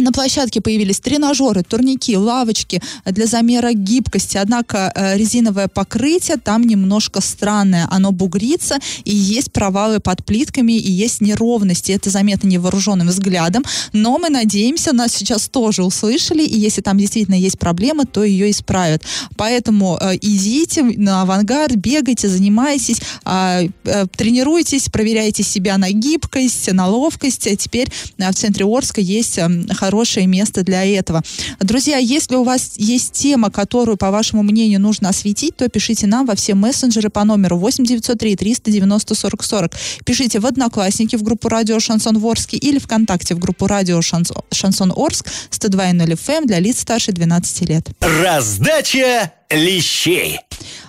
на 0.00 0.12
площадке 0.12 0.60
появились 0.60 1.00
тренажеры, 1.00 1.62
турники, 1.62 2.16
лавочки 2.16 2.82
для 3.04 3.26
замера 3.26 3.72
гибкости. 3.72 4.36
Однако 4.36 4.92
э, 4.94 5.16
резиновое 5.16 5.68
покрытие 5.68 6.36
там 6.36 6.62
немножко 6.62 7.20
странное. 7.20 7.86
Оно 7.90 8.12
бугрится, 8.12 8.78
и 9.04 9.14
есть 9.14 9.52
провалы 9.52 10.00
под 10.00 10.24
плитками, 10.24 10.72
и 10.72 10.90
есть 10.90 11.20
неровности. 11.20 11.92
Это 11.92 12.10
заметно 12.10 12.48
невооруженным 12.48 13.08
взглядом. 13.08 13.64
Но 13.92 14.18
мы 14.18 14.28
надеемся, 14.28 14.92
нас 14.92 15.12
сейчас 15.12 15.48
тоже 15.48 15.84
услышали, 15.84 16.42
и 16.42 16.58
если 16.58 16.80
там 16.80 16.98
действительно 16.98 17.34
есть 17.36 17.58
проблема, 17.58 18.06
то 18.06 18.24
ее 18.24 18.50
исправят. 18.50 19.02
Поэтому 19.36 19.98
э, 20.00 20.16
идите 20.20 20.82
на 20.82 21.22
авангард, 21.22 21.76
бегайте, 21.76 22.28
занимайтесь, 22.28 23.00
э, 23.24 23.68
э, 23.84 24.06
тренируйтесь, 24.16 24.88
проверяйте 24.88 25.42
себя 25.42 25.78
на 25.78 25.90
гибкость, 25.90 26.72
на 26.72 26.88
ловкость. 26.88 27.46
А 27.46 27.56
теперь 27.56 27.90
в 28.18 28.34
центре 28.34 28.64
Орска 28.64 29.00
есть 29.00 29.38
э, 29.38 29.48
хорошее 29.90 30.28
место 30.28 30.62
для 30.62 30.84
этого. 30.84 31.22
Друзья, 31.58 31.96
если 31.96 32.36
у 32.36 32.44
вас 32.44 32.74
есть 32.76 33.12
тема, 33.12 33.50
которую, 33.50 33.96
по 33.96 34.12
вашему 34.12 34.44
мнению, 34.44 34.80
нужно 34.80 35.08
осветить, 35.08 35.56
то 35.56 35.68
пишите 35.68 36.06
нам 36.06 36.26
во 36.26 36.36
все 36.36 36.54
мессенджеры 36.54 37.10
по 37.10 37.24
номеру 37.24 37.56
8903 37.56 38.36
390 38.36 39.14
40 39.14 39.42
40. 39.42 39.72
Пишите 40.04 40.38
в 40.38 40.46
Одноклассники 40.46 41.16
в 41.16 41.24
группу 41.24 41.48
Радио 41.48 41.80
Шансон 41.80 42.18
Ворске 42.18 42.56
или 42.56 42.78
ВКонтакте 42.78 43.34
в 43.34 43.40
группу 43.40 43.66
Радио 43.66 44.00
Шансон 44.00 44.92
Орск 44.94 45.26
102.0 45.50 46.06
FM 46.06 46.46
для 46.46 46.60
лиц 46.60 46.80
старше 46.80 47.10
12 47.10 47.68
лет. 47.68 47.88
Раздача 48.00 49.32
лещей. 49.50 50.38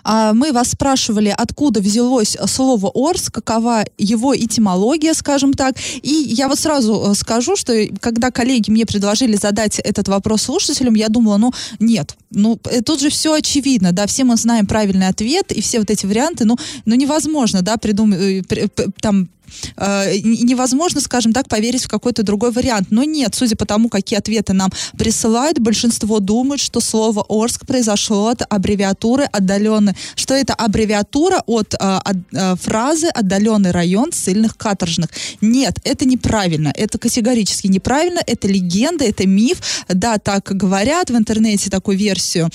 А, 0.04 0.34
мы 0.34 0.52
вас 0.52 0.72
спрашивали, 0.72 1.34
откуда 1.36 1.82
взялось 1.82 2.38
слово 2.48 2.92
Орск, 2.94 3.34
какова 3.34 3.86
его 3.98 4.36
этимология, 4.36 5.14
скажем 5.14 5.54
так. 5.54 5.76
И 6.02 6.10
я 6.10 6.48
вот 6.48 6.60
сразу 6.60 7.12
э, 7.12 7.16
скажу, 7.16 7.56
что 7.56 7.74
когда 8.00 8.32
коллеги 8.32 8.72
мне 8.72 8.86
предложили 8.86 9.36
задать 9.36 9.80
этот 9.80 10.08
вопрос 10.08 10.44
слушателям, 10.44 10.96
я 10.96 11.10
думала, 11.10 11.38
ну, 11.38 11.54
нет, 11.80 12.16
ну, 12.32 12.60
э, 12.70 12.82
тут 12.82 13.02
же 13.02 13.10
все 13.10 13.34
очевидно, 13.34 13.92
да, 13.92 14.08
все 14.08 14.24
мы 14.24 14.36
знаем 14.38 14.66
правильный 14.66 15.08
ответ, 15.08 15.52
и 15.52 15.62
все 15.62 15.80
вот 15.80 15.90
эти 15.90 16.06
варианты, 16.06 16.46
ну, 16.46 16.58
ну 16.86 16.96
невозможно, 16.96 17.62
да, 17.62 17.78
придумать, 17.78 18.20
э, 18.20 18.68
там, 19.00 19.30
э, 19.78 20.18
невозможно, 20.24 21.02
скажем 21.02 21.34
так, 21.34 21.48
поверить 21.48 21.84
в 21.84 21.90
какой-то 21.90 22.24
другой 22.24 22.52
вариант. 22.52 22.88
Но 22.90 23.04
нет, 23.04 23.36
судя 23.36 23.56
по 23.56 23.66
тому, 23.66 23.90
какие 23.90 24.18
ответы 24.18 24.54
нам 24.54 24.72
присылают, 24.98 25.60
большинство 25.60 26.20
думает, 26.20 26.62
что 26.62 26.80
слово 26.80 27.26
Орск 27.28 27.66
произошло 27.66 28.28
от 28.28 28.42
аббревиатуры 28.50 29.26
отдаленный, 29.32 29.94
что 30.16 30.34
это 30.34 30.54
аббревиатура 30.54 31.44
от, 31.46 31.76
э, 31.80 32.00
э, 32.32 32.56
фразы 32.56 33.08
отдаленный 33.08 33.72
район 33.72 34.12
ссыльных 34.12 34.58
каторжных. 34.58 35.10
Нет, 35.42 35.80
это 35.84 36.06
неправильно, 36.06 36.72
это 36.76 36.98
категорически 36.98 37.68
неправильно, 37.68 38.20
это 38.26 38.48
легенда, 38.48 39.06
это 39.06 39.28
миф. 39.28 39.62
Да, 39.88 40.18
так 40.18 40.44
говорят 40.56 41.10
в 41.10 41.16
интернете 41.16 41.70
такую 41.70 41.98
версию 42.22 42.50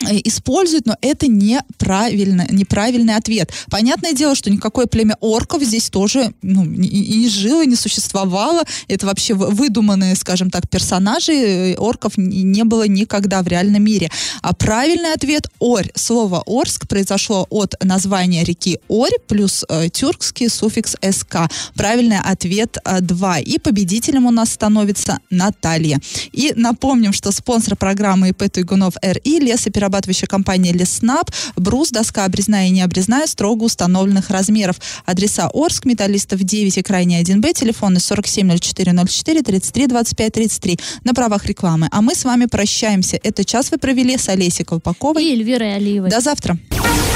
используют, 0.00 0.86
но 0.86 0.96
это 1.00 1.26
неправильно, 1.26 2.46
неправильный 2.50 3.14
ответ. 3.16 3.50
Понятное 3.70 4.12
дело, 4.12 4.34
что 4.34 4.50
никакое 4.50 4.86
племя 4.86 5.16
орков 5.20 5.62
здесь 5.62 5.90
тоже 5.90 6.34
ну, 6.42 6.64
и 6.64 7.18
не 7.18 7.28
жило, 7.28 7.64
не 7.64 7.76
существовало. 7.76 8.62
Это 8.88 9.06
вообще 9.06 9.34
выдуманные, 9.34 10.14
скажем 10.16 10.50
так, 10.50 10.68
персонажи. 10.68 11.32
Э, 11.32 11.74
орков 11.76 12.16
не 12.16 12.64
было 12.64 12.86
никогда 12.86 13.42
в 13.42 13.48
реальном 13.48 13.82
мире. 13.84 14.10
А 14.42 14.54
правильный 14.54 15.12
ответ– 15.12 15.48
Орь. 15.58 15.90
Слово 15.94 16.42
Орск 16.46 16.86
произошло 16.86 17.46
от 17.50 17.74
названия 17.82 18.44
реки 18.44 18.78
Орь 18.88 19.18
плюс 19.26 19.64
э, 19.68 19.88
тюркский 19.88 20.48
суффикс 20.48 20.96
СК. 21.10 21.50
Правильный 21.74 22.18
ответ 22.18 22.76
э, 22.84 23.00
2. 23.00 23.38
И 23.40 23.58
победителем 23.58 24.26
у 24.26 24.30
нас 24.30 24.52
становится 24.52 25.18
Наталья. 25.30 26.00
И 26.32 26.52
напомним, 26.54 27.12
что 27.12 27.32
спонсор 27.32 27.76
программы 27.76 28.28
ИП 28.30 28.50
Туйгунов 28.50 28.94
РИ 29.02 29.40
лесоперерабатывающая 29.40 29.85
перерабатывающая 29.86 30.26
компания 30.26 30.72
Леснаб, 30.72 31.30
брус, 31.56 31.90
доска 31.90 32.24
обрезная 32.24 32.68
и 32.68 32.70
необрезная 32.70 33.26
строго 33.26 33.64
установленных 33.64 34.30
размеров. 34.30 34.76
Адреса 35.04 35.50
Орск, 35.54 35.84
Металлистов 35.84 36.42
9 36.42 36.78
и 36.78 36.82
крайне 36.82 37.22
1Б, 37.22 37.52
телефоны 37.52 37.98
470404 37.98 39.42
33 39.42 39.86
25 39.86 40.32
33 40.32 40.78
на 41.04 41.14
правах 41.14 41.46
рекламы. 41.46 41.88
А 41.90 42.02
мы 42.02 42.14
с 42.14 42.24
вами 42.24 42.46
прощаемся. 42.46 43.18
Этот 43.22 43.46
час 43.46 43.70
вы 43.70 43.78
провели 43.78 44.18
с 44.18 44.28
Олесей 44.28 44.64
Колпаковой 44.64 45.24
и 45.24 45.32
Эльвирой 45.32 45.76
Алиевой. 45.76 46.10
До 46.10 46.20
завтра. 46.20 46.58